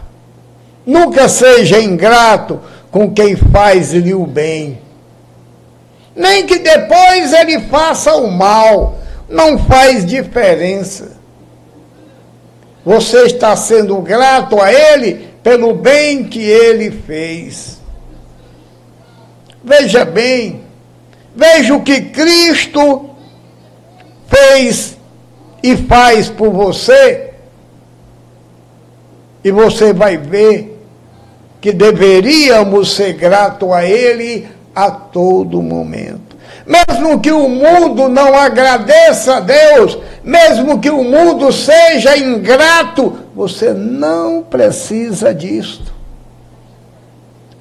Nunca 0.86 1.28
seja 1.28 1.80
ingrato 1.80 2.62
com 2.92 3.12
quem 3.12 3.36
faz-lhe 3.36 4.14
o 4.14 4.26
bem. 4.26 4.80
Nem 6.16 6.46
que 6.46 6.60
depois 6.60 7.34
ele 7.34 7.60
faça 7.62 8.16
o 8.16 8.32
mal. 8.32 9.00
Não 9.28 9.58
faz 9.58 10.06
diferença. 10.06 11.18
Você 12.86 13.24
está 13.24 13.56
sendo 13.56 13.98
grato 13.98 14.62
a 14.62 14.72
ele 14.72 15.28
pelo 15.42 15.74
bem 15.74 16.24
que 16.24 16.42
ele 16.42 16.92
fez. 16.92 17.82
Veja 19.64 20.06
bem, 20.06 20.62
veja 21.36 21.74
o 21.74 21.82
que 21.82 22.02
Cristo 22.02 23.10
fez 24.28 24.96
e 25.64 25.76
faz 25.76 26.30
por 26.30 26.52
você 26.52 27.35
e 29.46 29.52
você 29.52 29.94
vai 29.94 30.18
ver 30.18 30.76
que 31.62 31.72
deveríamos 31.72 32.96
ser 32.96 33.14
gratos 33.14 33.72
a 33.72 33.86
Ele 33.86 34.48
a 34.74 34.90
todo 34.90 35.62
momento. 35.62 36.36
Mesmo 36.66 37.20
que 37.20 37.32
o 37.32 37.48
mundo 37.48 38.10
não 38.10 38.34
agradeça 38.34 39.36
a 39.36 39.40
Deus, 39.40 40.00
mesmo 40.24 40.80
que 40.80 40.90
o 40.90 41.04
mundo 41.04 41.52
seja 41.52 42.18
ingrato, 42.18 43.20
você 43.36 43.72
não 43.72 44.42
precisa 44.42 45.32
disto. 45.32 45.94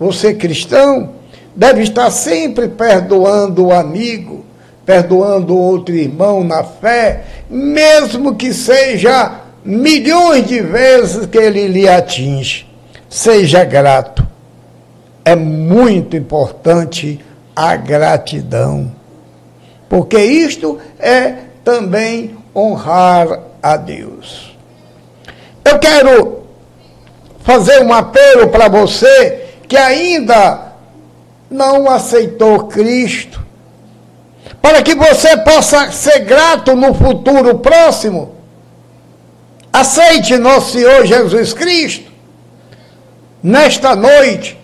Você 0.00 0.32
cristão 0.32 1.10
deve 1.54 1.82
estar 1.82 2.10
sempre 2.10 2.66
perdoando 2.66 3.66
o 3.66 3.72
amigo, 3.74 4.42
perdoando 4.86 5.54
outro 5.54 5.94
irmão 5.94 6.42
na 6.42 6.64
fé, 6.64 7.24
mesmo 7.50 8.36
que 8.36 8.54
seja 8.54 9.43
milhões 9.64 10.46
de 10.46 10.60
vezes 10.60 11.26
que 11.26 11.38
ele 11.38 11.66
lhe 11.66 11.88
atinge. 11.88 12.68
Seja 13.08 13.64
grato. 13.64 14.26
É 15.24 15.34
muito 15.34 16.16
importante 16.16 17.18
a 17.56 17.74
gratidão. 17.76 18.92
Porque 19.88 20.18
isto 20.18 20.78
é 20.98 21.34
também 21.64 22.36
honrar 22.54 23.40
a 23.62 23.76
Deus. 23.76 24.54
Eu 25.64 25.78
quero 25.78 26.44
fazer 27.42 27.82
um 27.82 27.92
apelo 27.92 28.48
para 28.48 28.68
você 28.68 29.46
que 29.66 29.76
ainda 29.76 30.72
não 31.50 31.88
aceitou 31.88 32.66
Cristo, 32.66 33.42
para 34.60 34.82
que 34.82 34.94
você 34.94 35.36
possa 35.38 35.90
ser 35.90 36.20
grato 36.20 36.74
no 36.74 36.92
futuro 36.92 37.58
próximo 37.58 38.33
Aceite 39.74 40.38
nosso 40.38 40.70
Senhor 40.70 41.04
Jesus 41.04 41.52
Cristo 41.52 42.08
nesta 43.42 43.96
noite. 43.96 44.56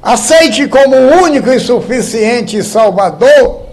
Aceite 0.00 0.68
como 0.68 0.94
único 0.96 1.50
e 1.50 1.58
suficiente 1.58 2.62
Salvador 2.62 3.66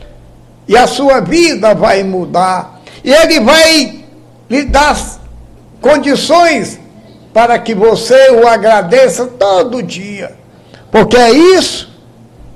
e 0.68 0.76
a 0.76 0.88
sua 0.88 1.20
vida 1.20 1.76
vai 1.76 2.02
mudar. 2.02 2.82
E 3.04 3.14
Ele 3.14 3.40
vai 3.40 4.04
lhe 4.50 4.64
dar 4.64 4.98
condições 5.80 6.80
para 7.32 7.60
que 7.60 7.76
você 7.76 8.32
o 8.32 8.48
agradeça 8.48 9.28
todo 9.28 9.84
dia. 9.84 10.36
Porque 10.90 11.18
é 11.18 11.30
isso 11.30 11.94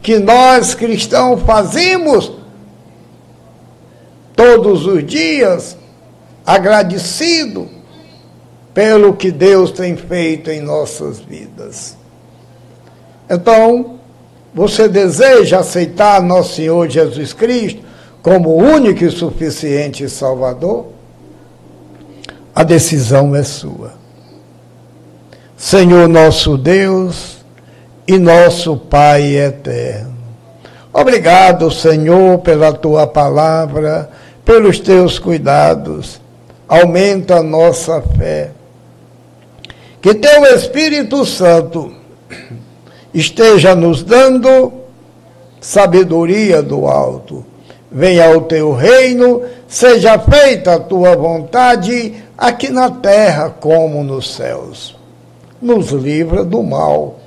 que 0.01 0.17
nós 0.17 0.73
cristãos 0.73 1.39
fazemos 1.43 2.31
todos 4.35 4.87
os 4.87 5.05
dias 5.05 5.77
agradecido 6.45 7.69
pelo 8.73 9.13
que 9.15 9.31
Deus 9.31 9.71
tem 9.71 9.95
feito 9.97 10.49
em 10.49 10.61
nossas 10.61 11.19
vidas. 11.19 11.97
Então, 13.29 13.99
Você 14.53 14.87
deseja 14.89 15.59
aceitar 15.59 16.21
nosso 16.21 16.55
Senhor 16.55 16.89
Jesus 16.89 17.31
Cristo 17.31 17.81
como 18.21 18.55
único 18.55 19.03
e 19.03 19.09
suficiente 19.09 20.09
Salvador? 20.09 20.87
A 22.53 22.63
decisão 22.63 23.33
é 23.33 23.43
sua. 23.43 23.93
Senhor 25.55 26.07
nosso 26.09 26.57
Deus 26.57 27.37
e 28.05 28.17
nosso 28.17 28.75
Pai 28.75 29.35
eterno. 29.37 30.11
Obrigado, 30.91 31.71
Senhor, 31.71 32.39
pela 32.39 32.73
tua 32.73 33.07
palavra, 33.07 34.09
pelos 34.43 34.79
teus 34.79 35.17
cuidados. 35.17 36.19
Aumenta 36.71 37.39
a 37.39 37.43
nossa 37.43 38.01
fé. 38.01 38.51
Que 40.01 40.15
teu 40.15 40.55
Espírito 40.55 41.25
Santo 41.25 41.93
esteja 43.13 43.75
nos 43.75 44.03
dando 44.03 44.71
sabedoria 45.59 46.61
do 46.61 46.87
alto. 46.87 47.45
Venha 47.91 48.29
o 48.37 48.43
teu 48.43 48.71
reino, 48.71 49.43
seja 49.67 50.17
feita 50.17 50.75
a 50.75 50.79
tua 50.79 51.13
vontade, 51.13 52.13
aqui 52.37 52.69
na 52.69 52.89
terra 52.89 53.49
como 53.49 54.01
nos 54.01 54.33
céus. 54.33 54.97
Nos 55.61 55.91
livra 55.91 56.45
do 56.45 56.63
mal. 56.63 57.19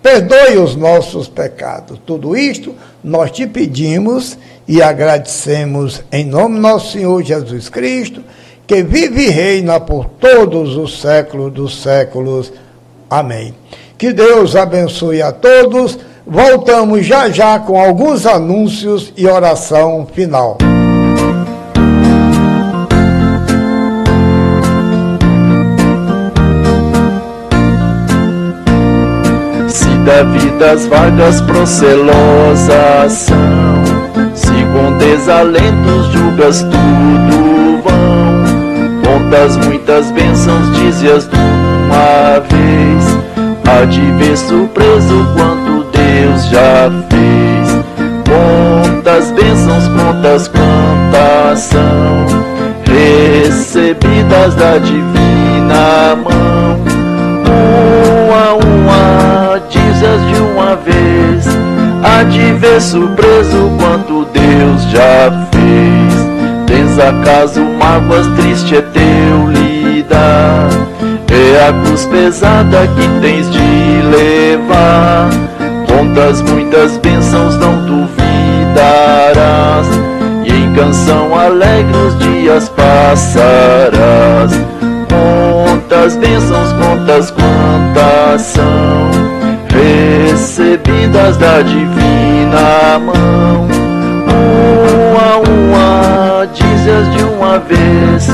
Perdoe 0.00 0.58
os 0.58 0.76
nossos 0.76 1.26
pecados. 1.26 1.98
Tudo 2.06 2.36
isto 2.36 2.72
nós 3.02 3.32
te 3.32 3.48
pedimos 3.48 4.38
e 4.68 4.80
agradecemos 4.80 6.04
em 6.12 6.24
nome 6.24 6.54
do 6.54 6.60
nosso 6.60 6.92
Senhor 6.92 7.20
Jesus 7.24 7.68
Cristo, 7.68 8.22
que 8.66 8.82
vive 8.82 9.26
e 9.26 9.30
reina 9.30 9.80
por 9.80 10.06
todos 10.06 10.76
os 10.76 11.00
séculos 11.00 11.52
dos 11.52 11.82
séculos. 11.82 12.52
Amém. 13.10 13.54
Que 13.98 14.12
Deus 14.12 14.56
abençoe 14.56 15.22
a 15.22 15.32
todos. 15.32 15.98
Voltamos 16.26 17.04
já 17.04 17.28
já 17.28 17.58
com 17.58 17.80
alguns 17.80 18.26
anúncios 18.26 19.12
e 19.16 19.26
oração 19.26 20.06
final. 20.12 20.56
Se 29.68 29.88
da 30.04 30.22
vida 30.22 30.72
as 30.72 30.86
vagas 30.86 31.40
procelosas 31.40 33.12
são, 33.12 33.84
se 34.34 34.52
com 34.72 34.98
desalentos 34.98 36.06
julgas 36.12 36.62
tudo 36.62 37.21
contas 39.32 39.56
muitas 39.56 40.10
bênçãos, 40.10 40.76
dizias 40.76 41.26
de 41.26 41.36
uma 41.36 42.38
vez 42.40 43.22
Há 43.64 43.86
de 43.86 44.00
ver 44.18 44.36
surpreso 44.36 45.26
quanto 45.34 45.86
Deus 45.90 46.44
já 46.48 46.90
fez. 47.08 47.84
Quantas 48.28 49.30
bênçãos, 49.30 49.88
quantas 49.88 50.48
quantas 50.48 51.60
são 51.60 52.26
recebidas 52.84 54.54
da 54.56 54.76
divina 54.76 56.16
mão. 56.16 56.78
Uma, 58.28 58.52
uma, 58.54 59.60
dizes 59.70 60.26
de 60.28 60.42
uma 60.42 60.76
vez. 60.76 61.46
Há 62.04 62.24
de 62.24 62.52
ver 62.54 62.82
surpreso 62.82 63.70
quanto 63.78 64.26
Deus 64.26 64.82
já 64.90 65.30
fez. 65.30 65.51
Tens 66.94 67.08
acaso 67.08 67.62
mágoas, 67.62 68.26
triste 68.36 68.76
é 68.76 68.82
teu 68.82 69.50
lidar 69.50 70.68
é 71.32 71.66
a 71.66 71.72
cruz 71.72 72.04
pesada 72.04 72.86
que 72.86 73.08
tens 73.22 73.50
de 73.50 74.02
levar. 74.10 75.30
Contas 75.86 76.42
muitas 76.42 76.98
bênçãos 76.98 77.56
não 77.56 77.86
duvidarás. 77.86 79.86
E 80.44 80.52
em 80.52 80.74
canção 80.74 81.34
alegre 81.34 81.96
os 81.96 82.18
dias 82.18 82.68
passarás. 82.68 84.52
Quantas 85.08 86.14
bênçãos, 86.16 86.74
contas 86.74 87.30
quantas 87.30 88.42
são 88.42 89.10
recebidas 89.70 91.38
da 91.38 91.62
divina 91.62 92.98
mão. 92.98 93.66
A 95.14 95.36
uma, 95.36 96.46
dizes 96.46 97.14
de 97.14 97.22
uma 97.22 97.58
vez, 97.58 98.30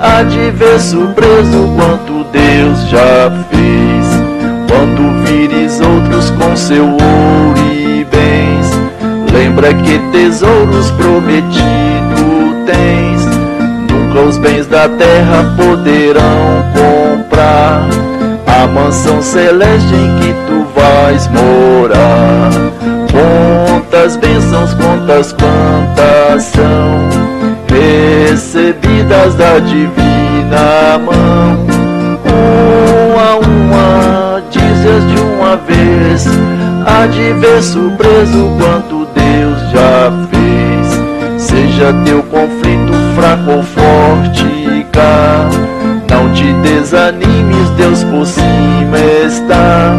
há 0.00 0.22
de 0.22 0.52
ver 0.52 0.78
surpreso 0.78 1.68
quanto 1.76 2.24
Deus 2.30 2.88
já 2.88 3.32
fez. 3.50 4.06
Quando 4.68 5.24
vires 5.24 5.80
outros 5.80 6.30
com 6.30 6.54
seu 6.54 6.84
ouro 6.84 7.72
e 7.72 8.04
bens, 8.04 9.32
lembra 9.32 9.74
que 9.74 9.98
tesouros 10.12 10.92
prometido 10.92 11.50
tens. 12.64 13.26
Nunca 13.90 14.20
os 14.20 14.38
bens 14.38 14.68
da 14.68 14.88
terra 14.88 15.52
poderão 15.56 16.64
comprar 16.72 17.88
a 18.46 18.66
mansão 18.68 19.20
celeste 19.20 19.94
em 19.94 20.20
que 20.20 20.32
tu 20.46 20.64
vais 20.78 21.26
morar. 21.26 22.50
Quantas 23.10 24.16
bênçãos, 24.16 24.74
quantas 24.74 25.32
quantas 25.32 25.89
são 26.38 27.08
recebidas 27.68 29.34
da 29.34 29.58
divina 29.58 30.98
mão 30.98 31.80
uma 32.24 33.22
a 33.22 33.38
uma, 33.38 34.42
dizes 34.50 35.06
de 35.12 35.20
uma 35.20 35.56
vez, 35.56 36.26
há 36.86 37.06
de 37.06 37.32
ver 37.34 37.62
surpreso 37.62 38.50
quanto 38.58 39.06
Deus 39.14 39.58
já 39.72 40.12
fez. 40.30 41.42
Seja 41.42 41.92
teu 42.04 42.22
conflito 42.24 42.92
fraco 43.14 43.50
ou 43.50 43.62
forte 43.62 44.86
cá, 44.92 45.48
não 46.10 46.32
te 46.32 46.52
desanimes, 46.62 47.70
Deus 47.76 48.04
por 48.04 48.26
cima 48.26 48.98
está. 49.26 49.94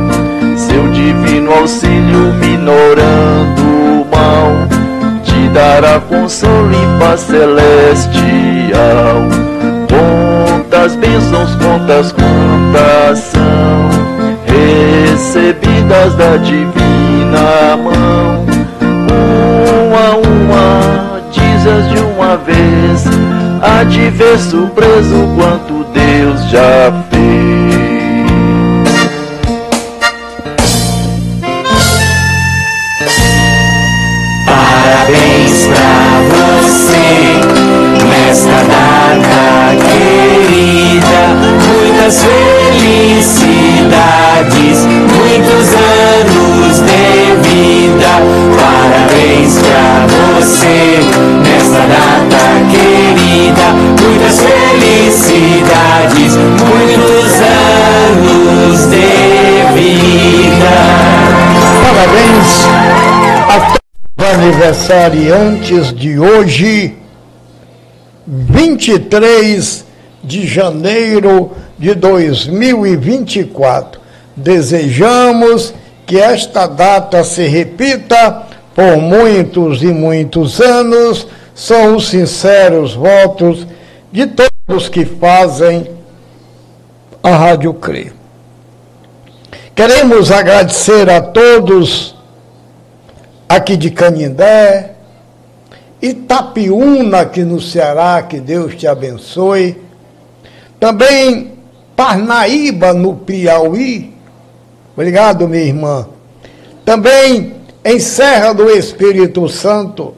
Seu 0.55 0.87
divino 0.89 1.51
auxílio 1.51 2.33
minorando 2.39 3.61
o 3.61 4.07
mal, 4.09 4.60
dará 5.53 5.99
consolo 5.99 6.71
e 6.71 6.99
paz 6.99 7.21
celestial. 7.21 7.51
Quantas 9.89 10.95
bênçãos, 10.95 11.55
quantas 11.55 12.11
quantas 12.11 13.19
são 13.19 13.89
recebidas 14.45 16.15
da 16.15 16.37
divina 16.37 17.77
mão. 17.77 18.45
Uma 19.87 20.07
a 20.07 20.15
uma, 20.17 21.21
dizes 21.31 21.89
de 21.89 21.99
uma 21.99 22.37
vez, 22.37 23.05
há 23.61 23.83
de 23.83 24.09
ver 24.09 24.37
surpreso 24.39 25.27
quanto 25.35 25.85
Deus 25.91 26.49
já 26.49 26.91
fez. 27.09 27.10
Aniversariantes 64.51 65.93
de 65.93 66.19
hoje, 66.19 66.97
23 68.27 69.85
de 70.21 70.45
janeiro 70.45 71.51
de 71.77 71.95
2024. 71.95 74.01
Desejamos 74.35 75.73
que 76.05 76.17
esta 76.17 76.67
data 76.67 77.23
se 77.23 77.47
repita 77.47 78.43
por 78.75 78.97
muitos 78.97 79.81
e 79.81 79.87
muitos 79.87 80.59
anos. 80.59 81.25
São 81.55 81.95
os 81.95 82.09
sinceros 82.09 82.93
votos 82.93 83.65
de 84.11 84.27
todos 84.27 84.89
que 84.89 85.05
fazem 85.05 85.89
a 87.23 87.29
Rádio 87.29 87.73
CRE. 87.73 88.11
Queremos 89.73 90.29
agradecer 90.29 91.09
a 91.09 91.21
todos 91.21 92.19
aqui 93.55 93.75
de 93.75 93.91
Canindé, 93.91 94.91
Itapiúna, 96.01 97.19
aqui 97.19 97.43
no 97.43 97.59
Ceará, 97.59 98.23
que 98.23 98.39
Deus 98.39 98.75
te 98.75 98.87
abençoe. 98.87 99.77
Também 100.79 101.51
Parnaíba, 101.93 102.93
no 102.93 103.13
Piauí. 103.13 104.13
Obrigado, 104.93 105.49
minha 105.49 105.63
irmã. 105.63 106.07
Também 106.85 107.55
em 107.83 107.99
Serra 107.99 108.53
do 108.53 108.69
Espírito 108.69 109.49
Santo, 109.49 110.13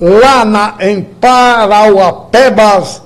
lá 0.00 0.42
na, 0.44 0.76
em 0.80 1.02
Parauapebas, 1.02 3.02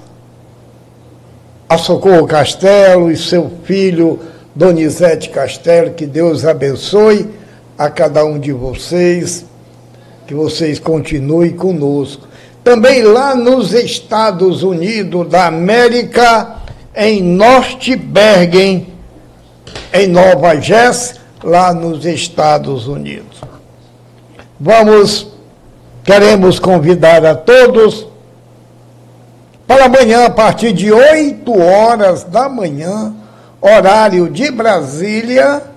a 1.69 1.77
Socorro 1.77 2.29
Castelo 2.29 3.11
e 3.11 3.17
seu 3.17 3.51
filho 3.65 4.21
Donizete 4.55 5.31
Castelo, 5.31 5.95
que 5.95 6.07
Deus 6.07 6.45
abençoe 6.45 7.40
a 7.81 7.89
cada 7.89 8.23
um 8.27 8.39
de 8.39 8.53
vocês, 8.53 9.47
que 10.27 10.35
vocês 10.35 10.79
continuem 10.79 11.53
conosco. 11.53 12.29
Também 12.63 13.03
lá 13.03 13.35
nos 13.35 13.73
Estados 13.73 14.63
Unidos 14.63 15.27
da 15.31 15.47
América, 15.47 16.57
em 16.95 17.23
Norte 17.23 17.97
Bergen, 17.97 18.87
em 19.95 20.07
Nova 20.07 20.61
Jersey, 20.61 21.17
lá 21.43 21.73
nos 21.73 22.05
Estados 22.05 22.87
Unidos. 22.87 23.41
Vamos, 24.61 25.29
queremos 26.05 26.59
convidar 26.59 27.25
a 27.25 27.35
todos 27.35 28.07
para 29.67 29.87
amanhã, 29.87 30.27
a 30.27 30.31
partir 30.31 30.75
de 30.75 30.93
8 30.93 31.59
horas 31.59 32.25
da 32.25 32.47
manhã, 32.47 33.15
horário 33.59 34.29
de 34.29 34.51
Brasília, 34.51 35.70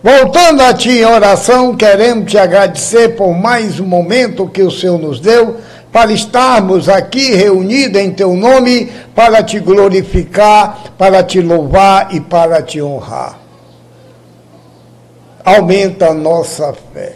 Voltando 0.02 0.62
a 0.62 0.74
Ti 0.74 0.90
em 0.90 1.07
oração, 1.07 1.74
queremos 1.74 2.30
te 2.30 2.36
agradecer 2.36 3.16
por 3.16 3.32
mais 3.32 3.80
um 3.80 3.86
momento 3.86 4.46
que 4.46 4.62
o 4.62 4.70
Senhor 4.70 4.98
nos 4.98 5.18
deu 5.18 5.57
para 5.95 6.12
estarmos 6.12 6.88
aqui 6.88 7.36
reunidos 7.36 8.03
em 8.03 8.11
Teu 8.11 8.34
nome, 8.34 8.90
para 9.14 9.45
te 9.45 9.61
glorificar, 9.61 10.92
para 10.99 11.22
te 11.22 11.40
louvar 11.40 12.12
e 12.12 12.20
para 12.20 12.61
te 12.61 12.82
honrar. 12.82 13.38
Aumenta 15.45 16.09
a 16.09 16.12
nossa 16.12 16.74
fé. 16.92 17.12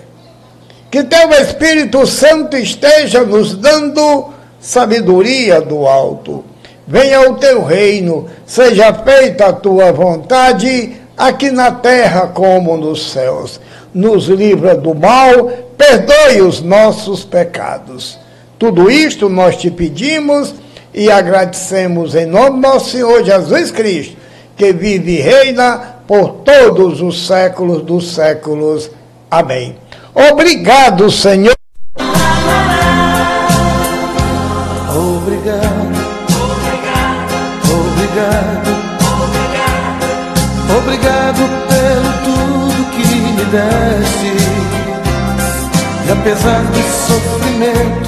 Que 0.93 1.03
teu 1.03 1.29
Espírito 1.33 2.07
Santo 2.07 2.57
esteja 2.57 3.25
nos 3.25 3.57
dando 3.57 4.33
sabedoria 4.61 5.61
do 5.61 5.85
alto. 5.85 6.45
Venha 6.87 7.29
o 7.29 7.35
teu 7.35 7.65
reino, 7.65 8.29
seja 8.47 8.95
feita 8.95 9.47
a 9.47 9.53
tua 9.53 9.91
vontade, 9.91 10.97
aqui 11.17 11.51
na 11.51 11.73
terra 11.73 12.29
como 12.29 12.77
nos 12.77 13.11
céus. 13.11 13.61
Nos 13.93 14.29
livra 14.29 14.77
do 14.77 14.95
mal, 14.95 15.51
perdoe 15.77 16.43
os 16.43 16.63
nossos 16.63 17.25
pecados. 17.25 18.28
Tudo 18.59 18.91
isto 18.91 19.29
nós 19.29 19.57
te 19.57 19.71
pedimos 19.71 20.55
e 20.93 21.11
agradecemos 21.11 22.15
em 22.17 22.27
nome 22.27 22.61
do 22.61 22.69
nosso 22.69 22.91
Senhor 22.91 23.23
Jesus 23.25 23.71
Cristo, 23.71 24.17
que 24.57 24.73
vive 24.73 25.19
e 25.19 25.21
reina 25.21 25.99
por 26.09 26.31
todos 26.45 27.01
os 27.01 27.27
séculos 27.27 27.83
dos 27.83 28.13
séculos. 28.15 28.91
Amém. 29.31 29.77
Obrigado, 30.13 31.09
Senhor. 31.11 31.55
Obrigado, 34.91 35.69
obrigado, 36.51 37.29
obrigado, 37.93 38.71
obrigado 40.79 41.43
pelo 41.69 42.11
tudo 42.25 42.81
que 42.91 43.07
me 43.15 43.45
deste. 43.53 44.33
E 46.07 46.11
apesar 46.11 46.63
dos 46.73 46.87
sofrimentos 47.07 48.08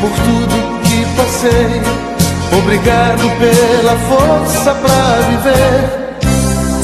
por 0.00 0.10
tudo 0.10 0.80
que 0.82 1.04
passei, 1.16 1.80
obrigado 2.58 3.30
pela 3.38 3.96
força 3.96 4.74
para 4.74 5.20
viver. 5.28 6.05